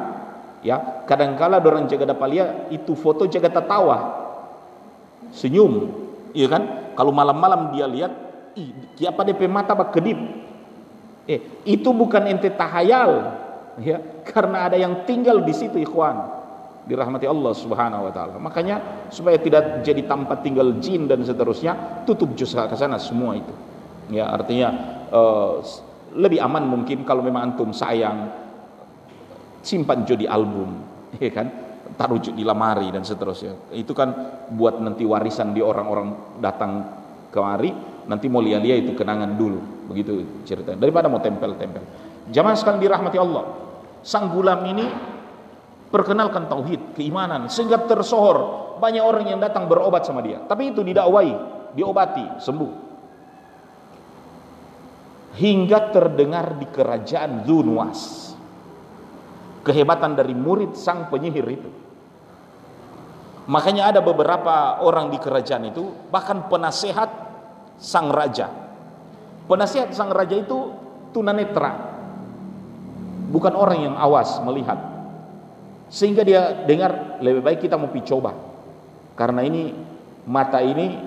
[0.62, 3.98] ya kadangkala orang jaga dapalia itu foto jaga tertawa.
[5.34, 5.92] Senyum
[6.32, 6.94] iya kan?
[6.94, 8.12] Kalau malam-malam dia lihat
[8.58, 10.18] ih siapa DP mata bak kedip?
[11.28, 13.36] Eh itu bukan ente tahayal
[13.82, 16.38] ya karena ada yang tinggal di situ ikhwan
[16.88, 18.40] dirahmati Allah Subhanahu wa taala.
[18.40, 23.54] Makanya supaya tidak jadi tempat tinggal jin dan seterusnya, tutup jus ke sana semua itu.
[24.08, 24.72] Ya, artinya
[25.12, 25.60] uh,
[26.16, 28.32] lebih aman mungkin kalau memang antum sayang
[29.60, 30.80] simpan jo di album,
[31.20, 31.48] ya kan?
[31.88, 33.76] Taruh di lamari dan seterusnya.
[33.76, 34.12] Itu kan
[34.56, 36.84] buat nanti warisan di orang-orang datang
[37.32, 37.72] kemari,
[38.08, 39.88] nanti mau lihat-lihat itu kenangan dulu.
[39.92, 40.78] Begitu ceritanya.
[40.78, 41.84] Daripada mau tempel-tempel.
[42.28, 43.67] Jamaah sekalian dirahmati Allah
[44.02, 44.86] sang gulam ini
[45.88, 50.44] perkenalkan tauhid, keimanan sehingga tersohor banyak orang yang datang berobat sama dia.
[50.46, 51.34] Tapi itu didakwai,
[51.74, 52.74] diobati, sembuh.
[55.38, 58.34] Hingga terdengar di kerajaan Zunwas.
[59.62, 61.72] Kehebatan dari murid sang penyihir itu.
[63.48, 67.08] Makanya ada beberapa orang di kerajaan itu, bahkan penasehat
[67.80, 68.52] sang raja.
[69.48, 70.76] Penasehat sang raja itu
[71.16, 71.97] tunanetra,
[73.28, 74.80] bukan orang yang awas melihat.
[75.88, 78.36] Sehingga dia dengar lebih baik kita mau coba.
[79.16, 79.72] Karena ini
[80.28, 81.00] mata ini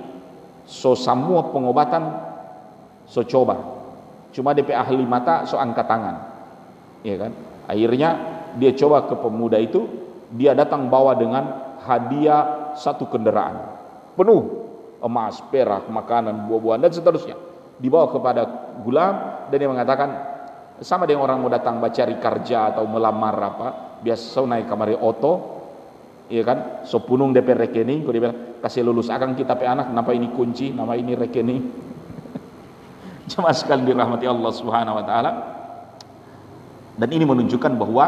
[0.65, 2.03] so semua pengobatan
[3.05, 3.61] so coba.
[4.31, 6.17] Cuma DP ahli mata so angkat tangan.
[7.05, 7.33] Ya kan?
[7.69, 8.09] Akhirnya
[8.57, 9.87] dia coba ke pemuda itu
[10.33, 13.81] dia datang bawa dengan hadiah satu kendaraan
[14.15, 14.69] penuh
[15.01, 17.37] emas perak makanan buah-buahan dan seterusnya.
[17.81, 18.43] Dibawa kepada
[18.85, 19.15] gulam
[19.49, 20.11] dan dia mengatakan
[20.81, 23.69] sama dengan orang mau datang cari kerja atau melamar apa
[24.01, 25.61] biasa naik kamari oto
[26.33, 26.89] iya kan?
[26.89, 30.33] So punung DP rekening kau dia bilang kasih lulus akan kita pe anak kenapa ini
[30.33, 31.63] kunci nama ini rekening.
[33.31, 35.33] Cuma sekali dirahmati Allah Subhanahu wa taala.
[36.97, 38.05] Dan ini menunjukkan bahwa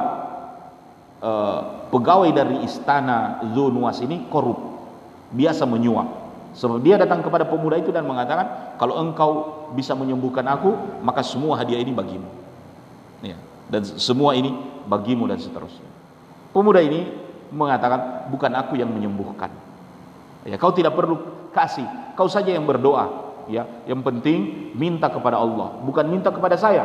[1.20, 4.58] uh, pegawai dari istana Zunuas ini korup
[5.32, 6.08] biasa menyuap.
[6.52, 9.30] Sebab dia datang kepada pemuda itu dan mengatakan kalau engkau
[9.72, 12.41] bisa menyembuhkan aku maka semua hadiah ini bagimu
[13.22, 13.38] ya.
[13.70, 14.52] dan semua ini
[14.86, 15.88] bagimu dan seterusnya.
[16.52, 17.08] Pemuda ini
[17.54, 19.48] mengatakan bukan aku yang menyembuhkan.
[20.44, 21.86] Ya kau tidak perlu kasih.
[22.18, 23.32] Kau saja yang berdoa.
[23.48, 25.80] Ya yang penting minta kepada Allah.
[25.80, 26.84] Bukan minta kepada saya.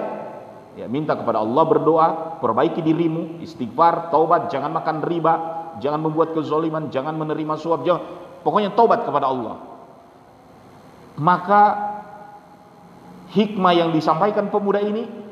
[0.78, 5.34] Ya minta kepada Allah berdoa perbaiki dirimu istighfar taubat jangan makan riba
[5.82, 8.04] jangan membuat kezoliman jangan menerima suap jangan.
[8.46, 9.58] Pokoknya taubat kepada Allah.
[11.18, 11.62] Maka
[13.34, 15.27] hikmah yang disampaikan pemuda ini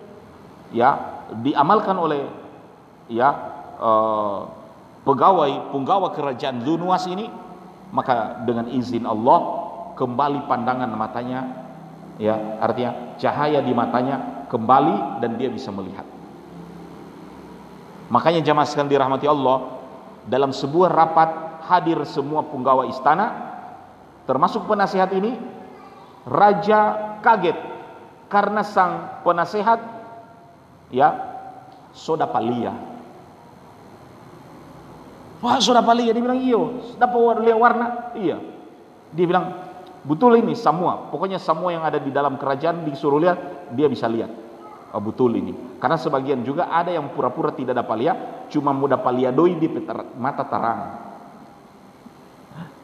[0.75, 2.27] ya diamalkan oleh
[3.07, 3.31] ya
[3.79, 4.51] uh,
[5.07, 7.31] pegawai penggawa kerajaan Dunuas ini
[7.95, 9.39] maka dengan izin Allah
[9.95, 11.47] kembali pandangan matanya
[12.19, 16.03] ya artinya cahaya di matanya kembali dan dia bisa melihat.
[18.11, 19.81] Makanya jamaah sekalian dirahmati Allah
[20.27, 21.29] dalam sebuah rapat
[21.65, 23.55] hadir semua penggawa istana
[24.29, 25.38] termasuk penasehat ini
[26.25, 27.57] raja kaget
[28.29, 29.94] karena sang penasehat
[30.93, 31.09] ya
[31.95, 32.73] soda palia.
[35.39, 37.87] Wah soda palia dia bilang iyo dapat lihat warna.
[38.17, 38.37] Iya.
[39.15, 39.45] Dia bilang
[40.03, 41.07] betul ini semua.
[41.09, 44.31] Pokoknya semua yang ada di dalam kerajaan disuruh lihat dia bisa lihat.
[44.95, 45.51] Oh, betul ini.
[45.75, 48.17] Karena sebagian juga ada yang pura-pura tidak dapat lihat
[48.47, 49.67] cuma mau dapat lihat doi di
[50.19, 50.81] mata terang.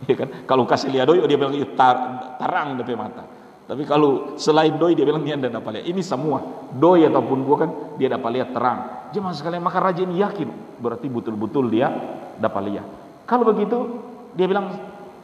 [0.09, 0.29] Ya kan?
[0.49, 1.95] Kalau kasih lihat doi dia bilang tar,
[2.41, 3.40] tarang di mata
[3.71, 5.85] tapi kalau selain doi dia bilang dia tidak dapat lihat.
[5.95, 6.43] Ini semua
[6.75, 9.07] doi ataupun bukan dia dapat lihat terang.
[9.15, 11.87] Jemaah sekalian maka raja ini yakin berarti betul-betul dia
[12.35, 12.87] dapat lihat.
[13.23, 14.03] Kalau begitu
[14.35, 14.75] dia bilang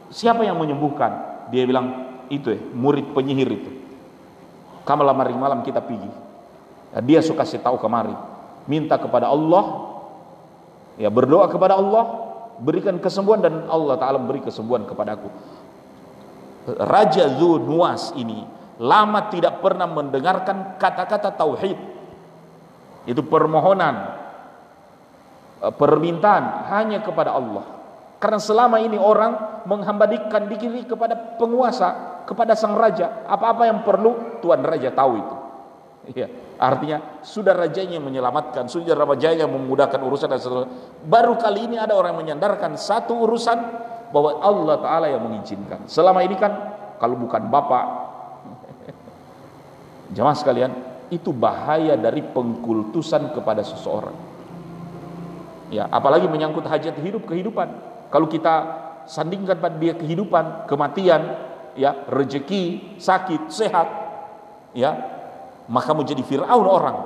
[0.08, 1.44] siapa yang menyembuhkan?
[1.52, 3.70] Dia bilang itu ya murid penyihir itu.
[4.88, 6.08] Kamu lamari malam kita pergi.
[6.96, 8.16] Ya, dia suka kasih tahu kemari.
[8.64, 9.92] Minta kepada Allah.
[10.96, 12.32] Ya berdoa kepada Allah.
[12.64, 15.28] Berikan kesembuhan dan Allah Ta'ala beri kesembuhan kepadaku.
[16.76, 18.44] Raja Nuwas ini
[18.78, 21.78] lama tidak pernah mendengarkan kata-kata tauhid.
[23.08, 23.94] Itu permohonan,
[25.64, 27.64] eh, permintaan hanya kepada Allah.
[28.18, 33.22] Karena selama ini orang menghambadikan diri kepada penguasa, kepada sang raja.
[33.30, 35.36] Apa-apa yang perlu Tuan Raja tahu itu.
[36.16, 40.72] Ya, artinya sudah rajanya menyelamatkan, sudah rajanya memudahkan urusan dan seterusnya.
[41.04, 43.58] Baru kali ini ada orang yang menyandarkan satu urusan
[44.10, 45.84] bahwa Allah Taala yang mengizinkan.
[45.88, 46.52] Selama ini kan
[46.96, 47.84] kalau bukan bapak,
[50.16, 50.72] jemaah sekalian,
[51.08, 54.16] itu bahaya dari pengkultusan kepada seseorang.
[55.68, 57.68] Ya, apalagi menyangkut hajat hidup kehidupan.
[58.08, 58.54] Kalau kita
[59.04, 61.36] sandingkan pada dia kehidupan, kematian,
[61.76, 63.88] ya, rezeki, sakit, sehat,
[64.72, 64.96] ya,
[65.68, 66.96] maka menjadi Fir'aun orang.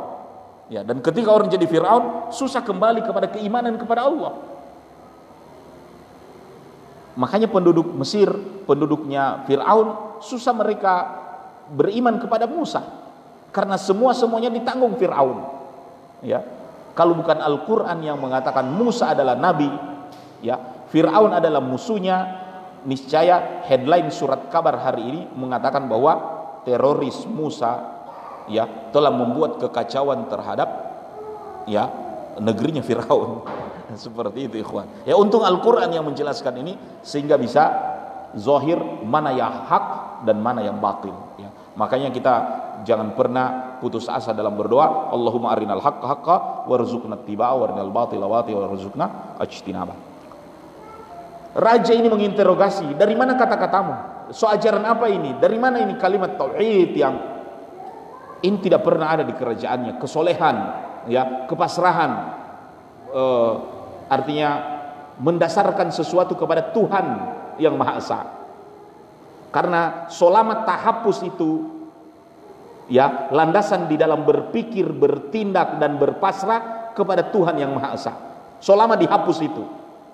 [0.71, 4.52] Ya, dan ketika orang jadi Fir'aun, susah kembali kepada keimanan kepada Allah.
[7.13, 8.29] Makanya penduduk Mesir,
[8.65, 10.93] penduduknya Fir'aun, susah mereka
[11.69, 12.81] beriman kepada Musa.
[13.53, 15.45] Karena semua-semuanya ditanggung Fir'aun.
[16.25, 16.41] Ya.
[16.93, 19.69] Kalau bukan Al-Quran yang mengatakan Musa adalah Nabi,
[20.41, 20.57] ya,
[20.89, 22.43] Fir'aun adalah musuhnya,
[22.85, 26.19] niscaya headline surat kabar hari ini mengatakan bahwa
[26.67, 27.79] teroris Musa
[28.51, 30.69] ya telah membuat kekacauan terhadap
[31.71, 31.91] ya
[32.43, 33.47] negerinya Firaun
[34.05, 34.89] seperti itu ikhwan.
[35.05, 36.75] Ya untung Al-Qur'an yang menjelaskan ini
[37.05, 37.63] sehingga bisa
[38.37, 41.51] zahir mana yang hak dan mana yang batil ya.
[41.77, 42.35] Makanya kita
[42.85, 46.37] jangan pernah putus asa dalam berdoa Allahumma arinal haqqa haqqa
[46.69, 49.95] warzuqna tibaa warinal batila batila warzuqna ajtinaba.
[51.53, 53.95] Raja ini menginterogasi dari mana kata-katamu?
[54.33, 55.37] So ajaran apa ini?
[55.37, 57.15] Dari mana ini kalimat tauhid yang
[58.41, 60.01] ini tidak pernah ada di kerajaannya?
[60.01, 60.57] Kesolehan
[61.13, 62.11] ya kepasrahan
[63.13, 63.82] uh,
[64.13, 64.51] artinya
[65.17, 67.07] mendasarkan sesuatu kepada Tuhan
[67.57, 68.21] yang Maha Esa.
[69.49, 71.51] Karena selama tahapus itu
[72.93, 78.13] ya landasan di dalam berpikir bertindak dan berpasrah kepada Tuhan yang Maha Esa.
[78.61, 79.65] Selama dihapus itu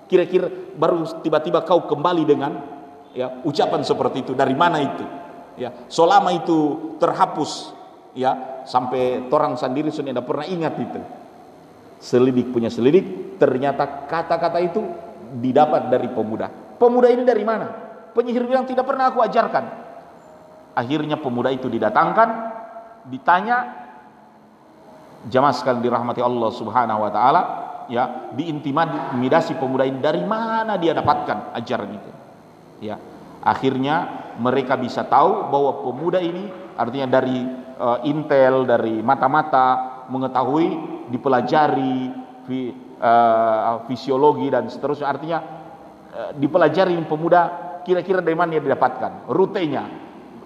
[0.07, 2.53] kira-kira baru tiba-tiba kau kembali dengan
[3.14, 4.32] ya ucapan seperti itu.
[4.38, 5.05] Dari mana itu?
[5.59, 7.74] Ya selama itu terhapus
[8.14, 11.01] ya sampai orang sendiri sudah tidak pernah ingat itu
[11.99, 14.80] selidik punya selidik ternyata kata-kata itu
[15.38, 16.49] didapat dari pemuda.
[16.78, 17.66] Pemuda ini dari mana?
[18.14, 19.64] Penyihir bilang tidak pernah aku ajarkan.
[20.78, 22.28] Akhirnya pemuda itu didatangkan
[23.11, 23.57] ditanya
[25.26, 27.42] jamaah sekalian dirahmati Allah Subhanahu wa taala
[27.90, 32.11] ya diintimidasi pemuda ini dari mana dia dapatkan ajaran itu?
[32.78, 32.96] Ya
[33.42, 36.46] akhirnya mereka bisa tahu bahwa pemuda ini
[36.78, 37.42] artinya dari
[37.78, 40.66] uh, intel dari mata-mata mengetahui
[41.12, 42.12] dipelajari
[42.44, 45.06] fi, uh, fisiologi dan seterusnya.
[45.09, 45.38] Artinya
[46.12, 47.40] uh, dipelajari pemuda
[47.84, 49.30] kira-kira dari mana dia didapatkan?
[49.30, 49.84] Rutenya.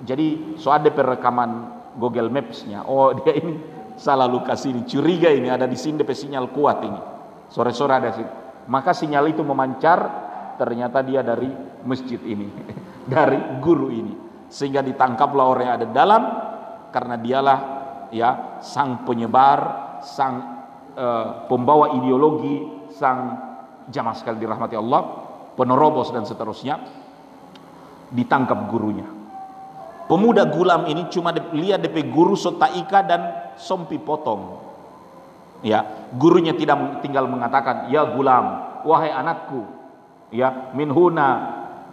[0.03, 1.51] Jadi so ada perekaman
[1.99, 2.87] Google Maps-nya.
[2.87, 3.55] Oh dia ini
[3.95, 4.83] salah lokasi ini.
[4.87, 7.01] Curiga ini ada di sini DP sinyal kuat ini.
[7.53, 9.99] Sore-sore ada sih maka sinyal itu memancar
[10.61, 11.51] ternyata dia dari
[11.83, 12.47] masjid ini.
[13.03, 14.15] Dari guru ini.
[14.47, 16.23] Sehingga ditangkaplah orang yang ada dalam
[16.95, 17.59] karena dialah
[18.13, 19.59] ya sang penyebar,
[20.05, 20.35] sang
[20.95, 23.41] uh, pembawa ideologi, sang
[23.89, 25.01] jamaah sekali dirahmati Allah,
[25.57, 26.79] penerobos dan seterusnya
[28.13, 29.09] ditangkap gurunya.
[30.07, 34.61] Pemuda gulam ini cuma lihat DP guru sotaika dan sompi potong.
[35.65, 39.63] Ya, gurunya tidak tinggal mengatakan, "Ya gulam, wahai anakku,
[40.35, 41.29] ya minhuna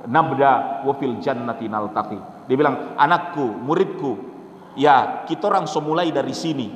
[0.10, 4.29] nabda wa fil jannati naltaqi." Dia bilang, "Anakku, muridku,
[4.78, 6.68] Ya, kita orang semulai dari sini.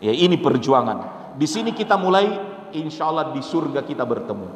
[0.00, 1.32] Ya, ini perjuangan.
[1.36, 2.28] Di sini kita mulai,
[2.76, 4.48] insya Allah di surga kita bertemu.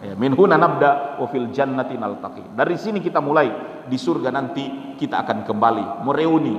[0.00, 2.56] Ya, min huna nabda wa fil jannati naltaqi.
[2.56, 3.52] Dari sini kita mulai,
[3.84, 6.56] di surga nanti kita akan kembali, mereuni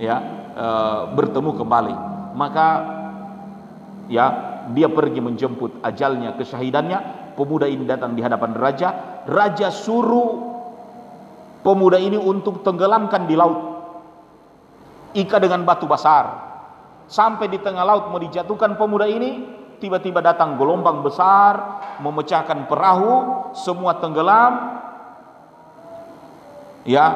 [0.00, 0.16] ya,
[0.56, 0.66] e,
[1.12, 1.94] bertemu kembali.
[2.32, 2.66] Maka
[4.08, 4.26] ya,
[4.72, 6.98] dia pergi menjemput ajalnya, kesyahidannya.
[7.36, 9.20] Pemuda ini datang di hadapan raja.
[9.24, 10.52] Raja suruh
[11.64, 13.71] pemuda ini untuk tenggelamkan di laut
[15.12, 16.52] Ika dengan batu besar.
[17.08, 19.44] Sampai di tengah laut mau dijatuhkan pemuda ini,
[19.76, 23.12] tiba-tiba datang gelombang besar, memecahkan perahu,
[23.52, 24.80] semua tenggelam.
[26.88, 27.06] Ya,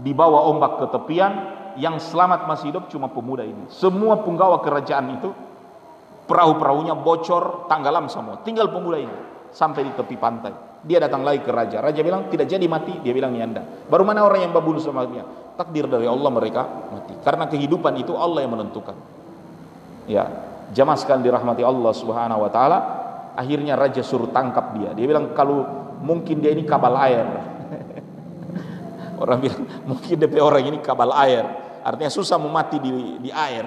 [0.00, 1.32] dibawa ombak ke tepian,
[1.76, 3.68] yang selamat masih hidup cuma pemuda ini.
[3.68, 5.30] Semua penggawa kerajaan itu
[6.24, 8.40] perahu-perahunya bocor, tenggelam semua.
[8.40, 9.16] Tinggal pemuda ini
[9.52, 10.54] sampai di tepi pantai.
[10.84, 11.80] Dia datang lagi ke raja.
[11.80, 13.00] Raja bilang tidak jadi mati.
[13.00, 13.88] Dia bilang nyanda.
[13.88, 15.24] Baru mana orang yang babunuh sama dia?
[15.54, 17.14] Takdir dari Allah mereka mati.
[17.22, 18.96] Karena kehidupan itu Allah yang menentukan.
[20.10, 20.26] Ya,
[20.74, 22.78] jamaah sekalian dirahmati Allah Subhanahu wa taala.
[23.34, 24.90] Akhirnya raja suruh tangkap dia.
[24.94, 25.66] Dia bilang kalau
[26.02, 27.26] mungkin dia ini kabal air.
[29.22, 31.44] orang bilang mungkin DP orang ini kabal air
[31.84, 33.66] artinya susah mau mati di, di air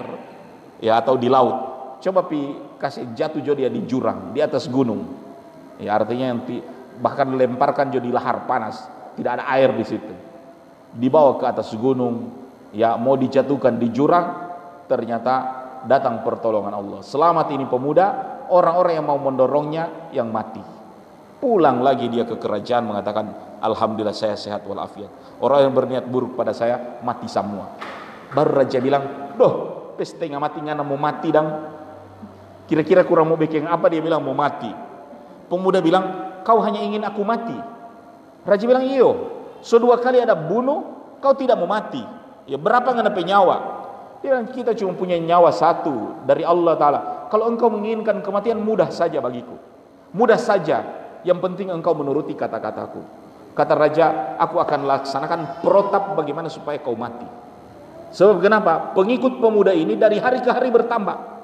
[0.81, 1.55] ya atau di laut
[2.01, 5.05] coba pi kasih jatuh jo dia di jurang di atas gunung
[5.81, 6.39] ya artinya yang
[7.01, 8.85] bahkan lemparkan jo di lahar panas
[9.17, 10.13] tidak ada air di situ
[10.97, 12.33] dibawa ke atas gunung
[12.73, 14.49] ya mau dijatuhkan di jurang
[14.89, 15.33] ternyata
[15.85, 16.99] datang pertolongan Allah.
[17.05, 20.59] Selamat ini pemuda orang-orang yang mau mendorongnya yang mati.
[21.37, 23.29] Pulang lagi dia ke kerajaan mengatakan
[23.61, 25.37] alhamdulillah saya sehat walafiat.
[25.37, 27.77] Orang yang berniat buruk pada saya mati semua.
[28.33, 29.53] Baru raja bilang doh
[30.01, 31.47] setengah mati ngana mau mati dang?
[32.65, 34.69] Kira-kira kurang mau bikin apa dia bilang mau mati.
[35.47, 37.55] Pemuda bilang kau hanya ingin aku mati?
[38.43, 39.36] Raja bilang iyo
[39.67, 41.99] so dua kali ada bunuh kau tidak mau mati.
[42.47, 43.57] Ya berapa ngana nyawa?
[44.23, 47.01] Dia kita cuma punya nyawa satu dari Allah Ta'ala.
[47.27, 49.59] Kalau engkau menginginkan kematian mudah saja bagiku.
[50.15, 50.81] Mudah saja.
[51.27, 53.03] Yang penting engkau menuruti kata-kataku.
[53.51, 57.27] Kata raja aku akan laksanakan protap bagaimana supaya kau mati.
[58.15, 58.95] Sebab kenapa?
[58.95, 61.35] Pengikut pemuda ini dari hari ke hari bertambah.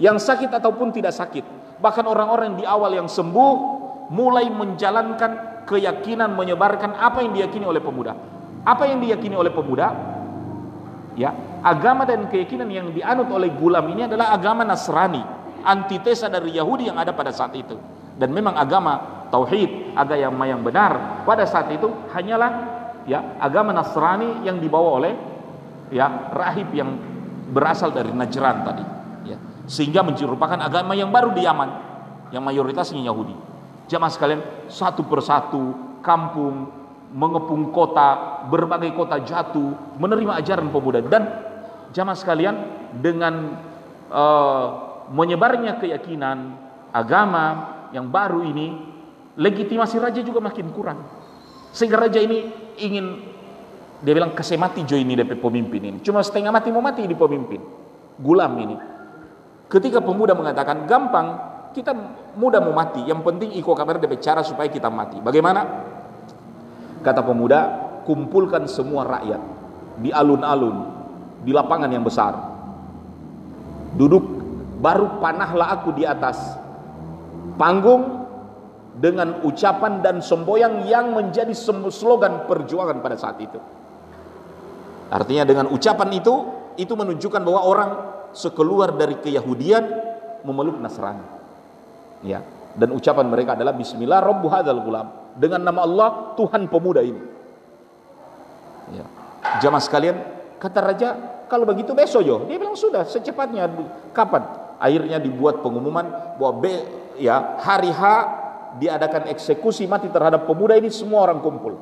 [0.00, 1.44] Yang sakit ataupun tidak sakit.
[1.78, 3.54] Bahkan orang-orang di awal yang sembuh
[4.08, 8.16] mulai menjalankan keyakinan menyebarkan apa yang diyakini oleh pemuda.
[8.64, 9.92] Apa yang diyakini oleh pemuda?
[11.14, 11.30] Ya,
[11.62, 15.22] agama dan keyakinan yang dianut oleh gulam ini adalah agama Nasrani,
[15.62, 17.78] antitesa dari Yahudi yang ada pada saat itu.
[18.14, 24.58] Dan memang agama tauhid, agama yang benar pada saat itu hanyalah ya agama Nasrani yang
[24.60, 25.12] dibawa oleh
[25.92, 26.96] ya rahib yang
[27.52, 28.84] berasal dari Najran tadi
[29.28, 29.36] ya
[29.68, 31.70] sehingga merupakan agama yang baru di Yaman
[32.32, 33.36] yang mayoritasnya Yahudi
[33.90, 36.68] jamaah sekalian satu persatu kampung
[37.14, 41.22] mengepung kota berbagai kota jatuh menerima ajaran pemuda dan
[41.94, 42.56] jamaah sekalian
[42.98, 43.60] dengan
[44.10, 44.66] uh,
[45.14, 46.58] menyebarnya keyakinan
[46.90, 48.92] agama yang baru ini
[49.38, 50.98] legitimasi raja juga makin kurang
[51.70, 53.34] sehingga raja ini ingin
[54.04, 55.98] dia bilang kasih mati jo ini DP pemimpin ini.
[56.04, 57.56] Cuma setengah mati mau mati di pemimpin.
[58.20, 58.76] Gulam ini.
[59.72, 61.90] Ketika pemuda mengatakan gampang, kita
[62.38, 63.02] mudah mau mati.
[63.02, 65.18] Yang penting iko kabar DP cara supaya kita mati.
[65.18, 65.90] Bagaimana?
[67.02, 67.60] Kata pemuda,
[68.06, 69.42] kumpulkan semua rakyat
[69.98, 70.76] di alun-alun,
[71.42, 72.32] di lapangan yang besar.
[73.98, 74.24] Duduk,
[74.78, 76.38] baru panahlah aku di atas
[77.58, 78.24] panggung
[78.94, 81.50] dengan ucapan dan semboyang yang menjadi
[81.90, 83.58] slogan perjuangan pada saat itu.
[85.10, 86.34] Artinya dengan ucapan itu
[86.74, 87.90] itu menunjukkan bahwa orang
[88.34, 89.84] sekeluar dari keyahudian
[90.42, 91.43] memeluk Nasrani.
[92.24, 92.40] Ya.
[92.74, 95.06] Dan ucapan mereka adalah bismillah rabbu hadzal gulam.
[95.38, 97.22] Dengan nama Allah Tuhan pemuda ini.
[98.96, 99.04] Ya.
[99.62, 100.16] Jamaah sekalian,
[100.58, 101.08] kata raja,
[101.46, 102.36] kalau begitu besok yo.
[102.48, 103.68] Dia bilang sudah secepatnya
[104.10, 104.42] kapan?
[104.80, 106.74] Akhirnya dibuat pengumuman bahwa be,
[107.20, 108.02] ya hari H
[108.82, 111.78] diadakan eksekusi mati terhadap pemuda ini semua orang kumpul.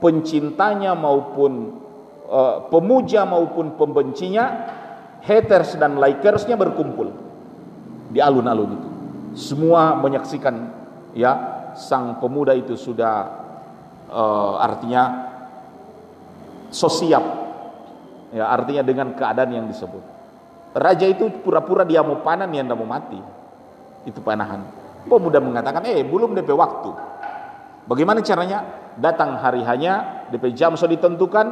[0.00, 1.82] Pencintanya maupun
[2.30, 4.72] uh, pemuja maupun pembencinya,
[5.20, 7.12] haters dan likersnya berkumpul
[8.08, 8.87] di alun-alun itu.
[9.38, 10.54] Semua menyaksikan
[11.14, 11.54] ya.
[11.78, 13.30] Sang pemuda itu sudah
[14.10, 15.30] uh, artinya
[16.74, 17.22] sosiap
[18.34, 18.50] ya.
[18.50, 20.02] Artinya dengan keadaan yang disebut.
[20.74, 23.22] Raja itu pura-pura dia mau panen yang mau mati.
[24.02, 24.66] Itu panahan.
[25.06, 26.90] Pemuda mengatakan eh belum DP waktu.
[27.86, 28.90] Bagaimana caranya?
[28.98, 31.46] Datang hari hanya DP jam sudah ditentukan.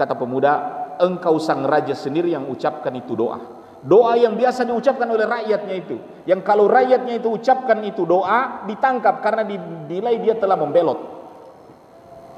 [0.00, 0.52] Kata pemuda,
[0.96, 3.59] engkau sang raja sendiri yang ucapkan itu doa.
[3.80, 5.96] Doa yang biasa diucapkan oleh rakyatnya itu.
[6.28, 11.00] Yang kalau rakyatnya itu ucapkan itu doa, ditangkap karena dinilai dia telah membelot.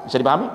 [0.07, 0.47] Bisa dipahami?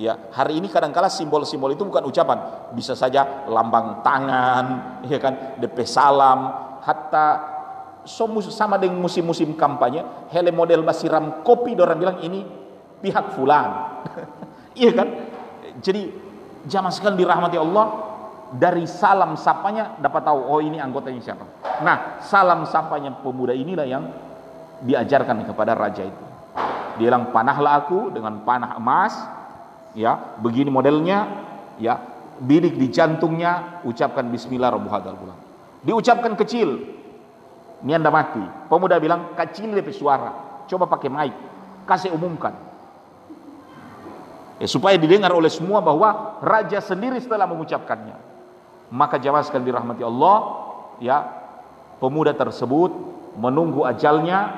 [0.00, 4.64] Ya, hari ini kadang-kala simbol-simbol itu bukan ucapan, bisa saja lambang tangan,
[5.12, 6.48] ya kan, DP salam,
[6.80, 7.52] hatta
[8.08, 10.00] sama dengan musim-musim kampanye,
[10.32, 12.40] hele model basiram kopi, orang bilang ini
[13.04, 14.00] pihak fulan.
[14.80, 15.08] iya kan?
[15.84, 18.11] Jadi Jamaah sekali dirahmati Allah,
[18.52, 21.44] dari salam sapanya dapat tahu oh ini anggotanya siapa.
[21.80, 24.04] Nah, salam sapanya pemuda inilah yang
[24.84, 26.24] diajarkan kepada raja itu.
[27.00, 29.16] Dia bilang panahlah aku dengan panah emas,
[29.96, 31.24] ya, begini modelnya,
[31.80, 31.96] ya,
[32.36, 34.76] bidik di jantungnya, ucapkan bismillah.
[35.82, 36.76] Diucapkan kecil,
[37.80, 38.44] ini anda mati.
[38.68, 41.34] Pemuda bilang kecil lebih suara, coba pakai mic,
[41.88, 42.52] kasih umumkan
[44.62, 48.31] ya, supaya didengar oleh semua bahwa raja sendiri setelah mengucapkannya
[48.92, 50.36] maka jamaah sekali dirahmati Allah
[51.00, 51.18] ya
[51.96, 52.92] pemuda tersebut
[53.40, 54.52] menunggu ajalnya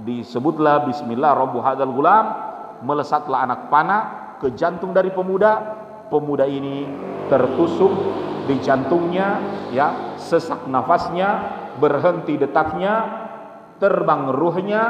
[0.00, 2.26] disebutlah bismillah rabbu hadzal gulam
[2.84, 4.02] melesatlah anak panah
[4.40, 5.84] ke jantung dari pemuda.
[6.06, 6.86] Pemuda ini
[7.26, 7.90] tertusuk
[8.46, 9.42] di jantungnya
[9.74, 11.42] ya sesak nafasnya
[11.82, 13.26] berhenti detaknya
[13.82, 14.82] terbang ruhnya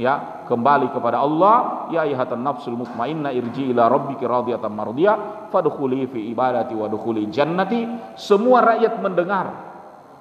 [0.00, 6.20] ya kembali kepada Allah ya ayhatan nafsul mutmainnah irji ila rabbiki radiyatan mardiyah fadkhuli fi
[6.32, 8.14] ibadati wa dukhuli jannati.
[8.16, 9.46] Semua rakyat mendengar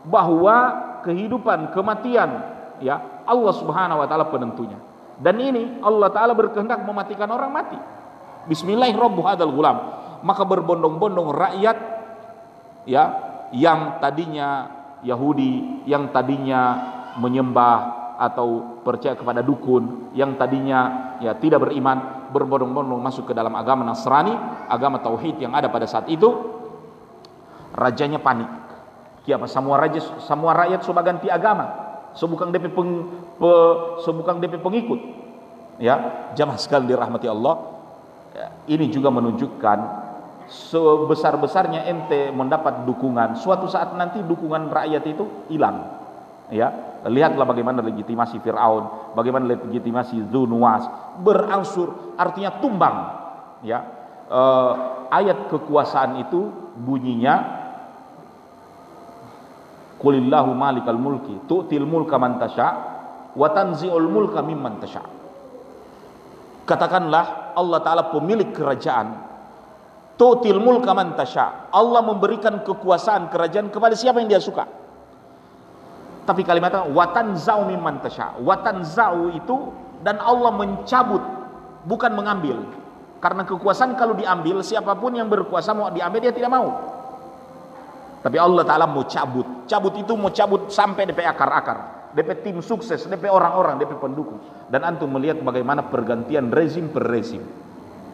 [0.07, 0.57] bahwa
[1.03, 2.29] kehidupan kematian
[2.83, 4.79] ya Allah Subhanahu wa taala penentunya.
[5.19, 7.77] Dan ini Allah taala berkehendak mematikan orang mati.
[8.49, 11.77] Bismillahirrahmanirrahim maka berbondong-bondong rakyat
[12.87, 13.03] ya
[13.51, 14.71] yang tadinya
[15.03, 16.61] Yahudi yang tadinya
[17.19, 23.85] menyembah atau percaya kepada dukun yang tadinya ya tidak beriman berbondong-bondong masuk ke dalam agama
[23.85, 24.33] Nasrani,
[24.67, 26.29] agama tauhid yang ada pada saat itu
[27.77, 28.49] rajanya panik.
[29.23, 31.81] Kiapa semua raja semua rakyat sudah ganti agama.
[32.13, 33.09] Sebukang DP peng,
[33.41, 33.51] pe,
[34.41, 34.99] DP pengikut.
[35.81, 37.73] Ya, jamaah sekali dirahmati Allah.
[38.33, 40.03] Ya, ini juga menunjukkan
[40.49, 46.02] sebesar-besarnya ente mendapat dukungan, suatu saat nanti dukungan rakyat itu hilang.
[46.51, 50.87] Ya, Lihatlah bagaimana legitimasi Fir'aun, bagaimana legitimasi Zunuwas
[51.19, 52.95] berangsur artinya tumbang.
[53.59, 53.83] Ya,
[54.31, 54.41] e,
[55.11, 56.47] ayat kekuasaan itu
[56.79, 57.63] bunyinya
[59.99, 62.67] Qulillahu malikal mulki tu'til mulka man tasha
[63.35, 65.03] wa tanzi'ul mulka mimman tasha.
[66.63, 69.31] Katakanlah Allah taala pemilik kerajaan.
[70.15, 71.71] Tu'til mulka man tasha.
[71.71, 74.82] Allah memberikan kekuasaan kerajaan kepada siapa yang dia suka.
[76.23, 78.35] Tapi kalimatnya watan zau mimman tasha.
[78.39, 79.71] Watan zau itu
[80.03, 81.23] dan Allah mencabut
[81.83, 82.63] bukan mengambil.
[83.19, 86.75] Karena kekuasaan kalau diambil siapa pun yang berkuasa mau diambil dia tidak mau.
[88.23, 89.67] Tapi Allah Ta'ala mau cabut.
[89.67, 92.07] Cabut itu mau cabut sampai DP akar-akar.
[92.15, 94.39] DP tim sukses, DP orang-orang, DP pendukung.
[94.71, 97.43] Dan antum melihat bagaimana pergantian rezim per rezim.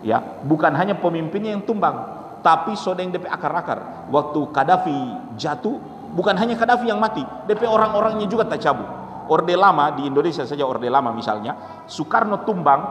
[0.02, 1.94] Ya, bukan hanya pemimpinnya yang tumbang,
[2.42, 4.10] tapi sodeng DP akar-akar.
[4.10, 5.00] Waktu Kadafi
[5.38, 5.78] jatuh,
[6.14, 8.88] bukan hanya Kadafi yang mati, DP orang-orangnya juga tak cabut.
[9.30, 12.82] Orde lama di Indonesia saja orde lama misalnya, Soekarno tumbang,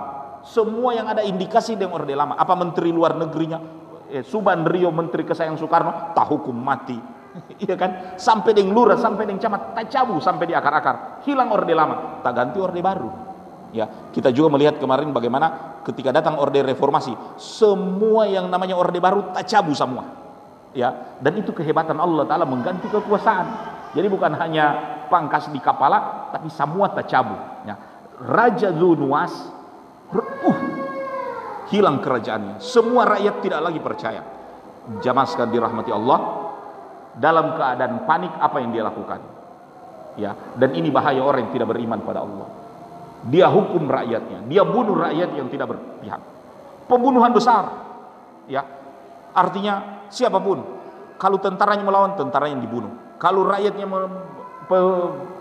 [0.47, 2.39] semua yang ada indikasi dengan orde lama.
[2.39, 3.59] Apa menteri luar negerinya,
[4.07, 6.99] eh, Suban Rio menteri kesayang Soekarno, tak hukum mati.
[7.63, 8.19] Iya kan?
[8.19, 11.23] Sampai dengan lurah, sampai dengan camat, tak cabut sampai di akar-akar.
[11.27, 13.11] Hilang orde lama, tak ganti orde baru.
[13.69, 19.29] Ya, kita juga melihat kemarin bagaimana ketika datang orde reformasi, semua yang namanya orde baru
[19.37, 20.28] tak cabut semua
[20.77, 23.47] ya dan itu kehebatan Allah taala mengganti kekuasaan.
[23.97, 24.67] Jadi bukan hanya
[25.09, 27.41] pangkas di kepala tapi semua tercabut.
[27.65, 27.77] Ya.
[28.19, 29.33] Raja Zunuas
[30.13, 30.59] uh,
[31.73, 32.61] hilang kerajaannya.
[32.61, 34.23] Semua rakyat tidak lagi percaya.
[35.01, 36.21] Jamaah sekali dirahmati Allah
[37.17, 39.21] dalam keadaan panik apa yang dia lakukan?
[40.19, 42.49] Ya dan ini bahaya orang yang tidak beriman pada Allah.
[43.29, 44.47] Dia hukum rakyatnya.
[44.47, 46.23] Dia bunuh rakyat yang tidak berpihak.
[46.87, 47.69] Pembunuhan besar.
[48.49, 48.65] Ya
[49.37, 50.79] artinya siapa pun.
[51.19, 53.19] Kalau tentaranya melawan, tentaranya dibunuh.
[53.19, 53.87] Kalau rakyatnya
[54.71, 54.79] pe,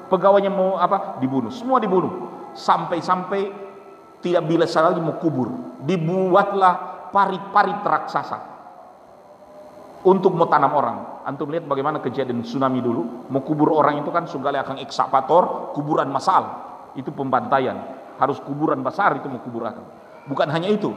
[0.10, 1.22] pegawainya mau apa?
[1.22, 1.54] Dibunuh.
[1.54, 2.34] Semua dibunuh.
[2.58, 3.54] Sampai-sampai
[4.26, 5.54] tidak bisa lagi mau kubur.
[5.86, 8.38] Dibuatlah parit-parit raksasa
[10.02, 10.98] untuk mau tanam orang.
[11.30, 16.10] Antum lihat bagaimana kejadian tsunami dulu, mau kubur orang itu kan sungguh akan eksapator, kuburan
[16.10, 16.66] masal.
[16.98, 17.78] Itu pembantaian.
[18.18, 19.86] Harus kuburan besar itu mau kubur akan.
[20.26, 20.90] Bukan hanya itu,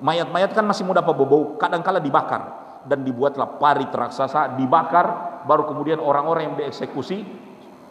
[0.00, 6.52] mayat-mayat kan masih mudah bau-bau, kadang-kala dibakar dan dibuatlah parit raksasa dibakar baru kemudian orang-orang
[6.52, 7.22] yang dieksekusi.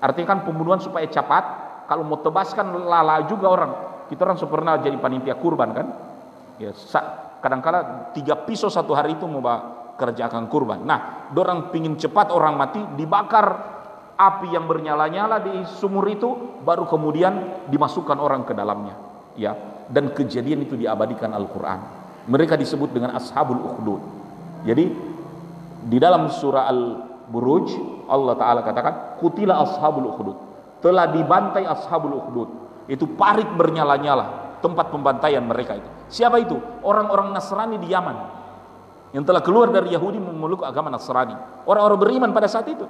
[0.02, 1.44] Artinya kan pembunuhan supaya cepat.
[1.88, 3.72] Kalau mau tebaskan lala juga orang.
[4.08, 5.88] Kita orang pernah jadi panitia kurban kan?
[6.60, 6.72] Ya
[7.42, 9.44] kadangkala tiga pisau satu hari itu mau
[9.96, 10.84] kerjakan kurban.
[10.84, 13.48] Nah dorang pingin cepat orang mati dibakar
[14.16, 18.96] api yang bernyala-nyala di sumur itu baru kemudian dimasukkan orang ke dalamnya.
[19.36, 19.56] Ya
[19.92, 21.80] dan kejadian itu diabadikan Al-Qur'an.
[22.32, 24.21] Mereka disebut dengan ashabul ukhdud
[24.62, 24.86] jadi
[25.82, 27.68] di dalam surah Al-Buruj
[28.06, 30.38] Allah taala katakan kutila ashabul ukhdud.
[30.82, 32.50] Telah dibantai ashabul ukhdud.
[32.90, 35.90] Itu parit bernyala-nyala tempat pembantaian mereka itu.
[36.12, 36.60] Siapa itu?
[36.84, 38.18] Orang-orang Nasrani di Yaman
[39.16, 41.34] yang telah keluar dari Yahudi memeluk agama Nasrani.
[41.66, 42.86] Orang-orang beriman pada saat itu.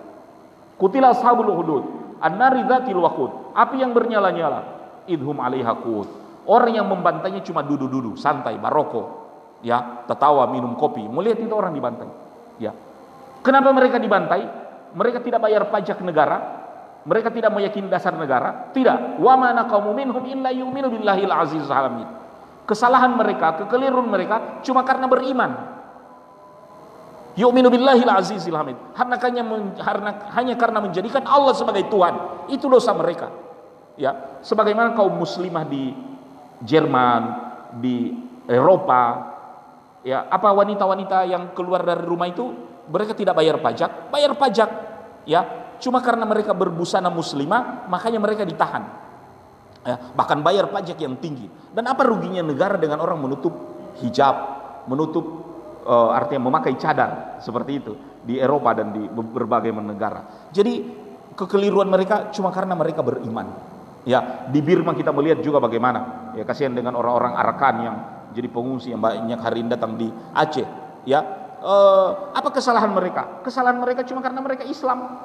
[0.75, 1.83] Kutila ashabul ukhdud.
[2.19, 3.53] An-nari dzatil waqud.
[3.53, 4.59] Api yang bernyala-nyala.
[5.05, 5.73] Idhum 'alaiha
[6.41, 9.20] Orang yang membantainya cuma duduk-duduk, santai, baroko
[9.65, 11.05] ya tertawa minum kopi.
[11.05, 12.09] Melihat itu orang dibantai.
[12.61, 12.73] Ya.
[13.41, 14.43] Kenapa mereka dibantai?
[14.91, 16.61] Mereka tidak bayar pajak negara.
[17.01, 18.69] Mereka tidak meyakini dasar negara.
[18.75, 19.17] Tidak.
[19.17, 22.21] Wa mana qaumun minhum illa yu'minu billahi al-aziz hamid
[22.71, 25.51] kesalahan mereka kekeliruan mereka cuma karena beriman.
[27.35, 29.43] Yu'minu billahi al-aziz hamid hanya
[30.35, 32.47] hanya karena menjadikan Allah sebagai Tuhan.
[32.51, 33.27] Itu dosa mereka.
[33.99, 34.39] Ya.
[34.43, 35.91] Sebagaimana kaum muslimah di
[36.63, 37.21] Jerman
[37.79, 38.15] di
[38.47, 39.30] Eropa
[40.01, 42.49] ya apa wanita-wanita yang keluar dari rumah itu
[42.89, 44.69] mereka tidak bayar pajak bayar pajak
[45.29, 45.41] ya
[45.81, 49.01] cuma karena mereka berbusana muslimah makanya mereka ditahan
[49.85, 51.49] ya, bahkan bayar pajak yang tinggi.
[51.73, 53.53] Dan apa ruginya negara dengan orang menutup
[54.01, 54.35] hijab,
[54.85, 55.25] menutup
[55.85, 60.49] uh, artinya memakai cadar seperti itu di Eropa dan di berbagai negara.
[60.53, 60.85] Jadi
[61.33, 63.69] kekeliruan mereka cuma karena mereka beriman.
[64.01, 67.95] Ya, di Birma kita melihat juga bagaimana ya kasihan dengan orang-orang Arakan yang
[68.31, 70.67] jadi pengungsi yang banyak hari ini datang di Aceh.
[71.07, 71.19] Ya,
[71.61, 73.43] uh, apa kesalahan mereka?
[73.45, 75.21] Kesalahan mereka cuma karena mereka Islam.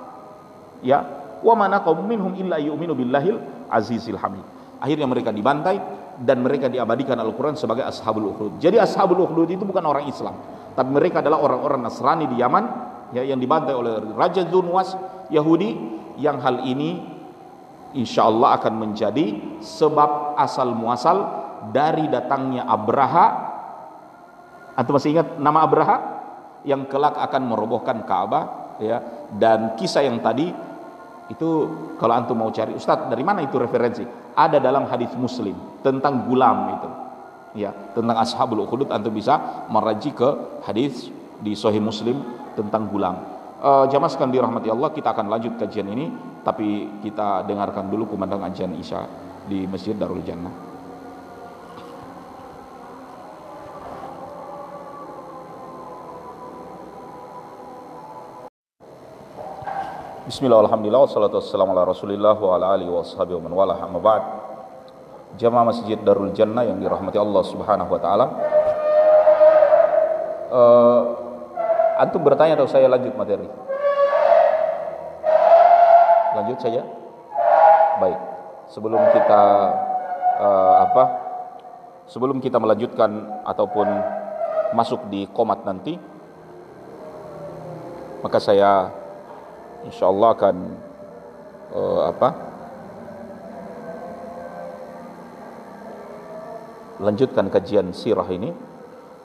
[0.85, 1.03] Ya,
[1.41, 3.41] wa mana minhum illa yu'minu billahil
[3.73, 4.45] azizil hamid.
[4.77, 5.81] Akhirnya mereka dibantai
[6.21, 8.53] dan mereka diabadikan Al-Quran sebagai Ashabul Ukhdud.
[8.61, 10.37] Jadi Ashabul Ukhdud itu bukan orang Islam,
[10.77, 12.65] tapi mereka adalah orang-orang Nasrani di Yaman
[13.13, 14.97] ya, yang dibantai oleh Raja Zunwas
[15.33, 15.77] Yahudi
[16.17, 17.17] yang hal ini
[17.97, 23.27] insya Allah akan menjadi sebab asal muasal dari datangnya Abraha.
[24.77, 25.97] Antum masih ingat nama Abraha?
[26.67, 29.01] Yang kelak akan merobohkan Ka'bah ya.
[29.33, 30.53] Dan kisah yang tadi
[31.27, 31.49] itu
[31.99, 34.05] kalau antum mau cari Ustadz dari mana itu referensi?
[34.37, 36.89] Ada dalam hadis Muslim tentang gulam itu
[37.57, 37.73] ya.
[37.97, 41.09] Tentang ashabul ukhdud antum bisa meraji ke hadis
[41.41, 42.21] di Sahih Muslim
[42.55, 43.17] tentang gulam.
[43.57, 46.13] Uh, jamaah sekalian dirahmati Allah kita akan lanjut kajian ini.
[46.47, 49.03] Tapi kita dengarkan dulu kumandang ajian Isya
[49.51, 50.66] di Masjid Darul Jannah
[60.27, 61.87] Bismillah, alhamdulillah, wassalatu wassalamu ala
[65.39, 68.27] Jamaah Masjid Darul Jannah yang dirahmati Allah subhanahu wa ta'ala.
[70.51, 71.01] Uh,
[72.03, 73.47] Antum bertanya atau saya lanjut materi?
[76.35, 76.83] Lanjut saja?
[78.03, 78.19] Baik.
[78.75, 79.43] Sebelum kita
[80.43, 81.05] uh, apa?
[82.11, 83.87] Sebelum kita melanjutkan ataupun
[84.75, 85.95] masuk di komat nanti
[88.27, 88.91] Maka saya
[89.87, 90.57] insya Allah akan
[91.73, 92.29] uh, apa?
[97.01, 98.51] Lanjutkan kajian sirah ini.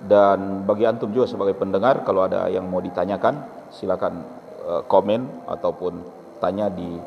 [0.01, 3.37] Dan bagi antum juga sebagai pendengar kalau ada yang mau ditanyakan
[3.69, 4.25] silakan
[4.65, 6.01] uh, komen ataupun
[6.41, 6.97] tanya di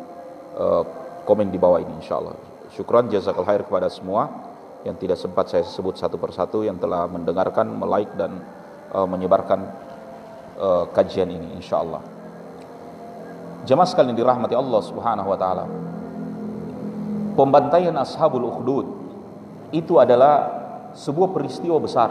[0.55, 0.87] uh,
[1.27, 2.39] komen di bawah ini insya Allah
[2.75, 4.31] syukran jazakal khair kepada semua
[4.85, 8.37] yang tidak sempat saya sebut satu persatu yang telah mendengarkan, melike dan
[8.93, 9.65] uh, menyebarkan
[10.61, 12.14] uh, kajian ini insya Allah.
[13.65, 15.65] Jemaah sekalian dirahmati Allah Subhanahu wa taala.
[17.35, 18.87] Pembantaian Ashabul Ukhdud
[19.75, 20.63] itu adalah
[20.95, 22.11] sebuah peristiwa besar.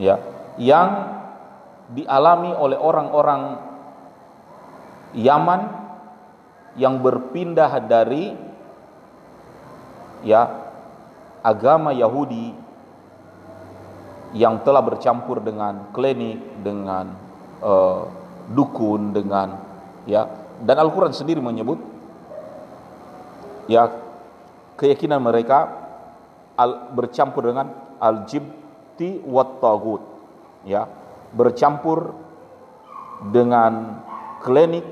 [0.00, 0.18] Ya,
[0.56, 1.20] yang
[1.92, 3.70] dialami oleh orang-orang
[5.10, 5.60] Yaman
[6.78, 8.30] yang berpindah dari
[10.22, 10.70] ya
[11.42, 12.54] agama Yahudi
[14.38, 17.10] yang telah bercampur dengan klinik dengan
[17.58, 18.06] uh,
[18.50, 19.54] dukun dengan
[20.04, 20.26] ya
[20.60, 21.78] dan Al-Qur'an sendiri menyebut
[23.70, 23.88] ya
[24.74, 25.70] keyakinan mereka
[26.58, 27.70] al, bercampur dengan
[28.02, 30.02] al-jibti wat tagut
[30.66, 30.90] ya
[31.30, 32.12] bercampur
[33.30, 34.02] dengan
[34.42, 34.88] klinik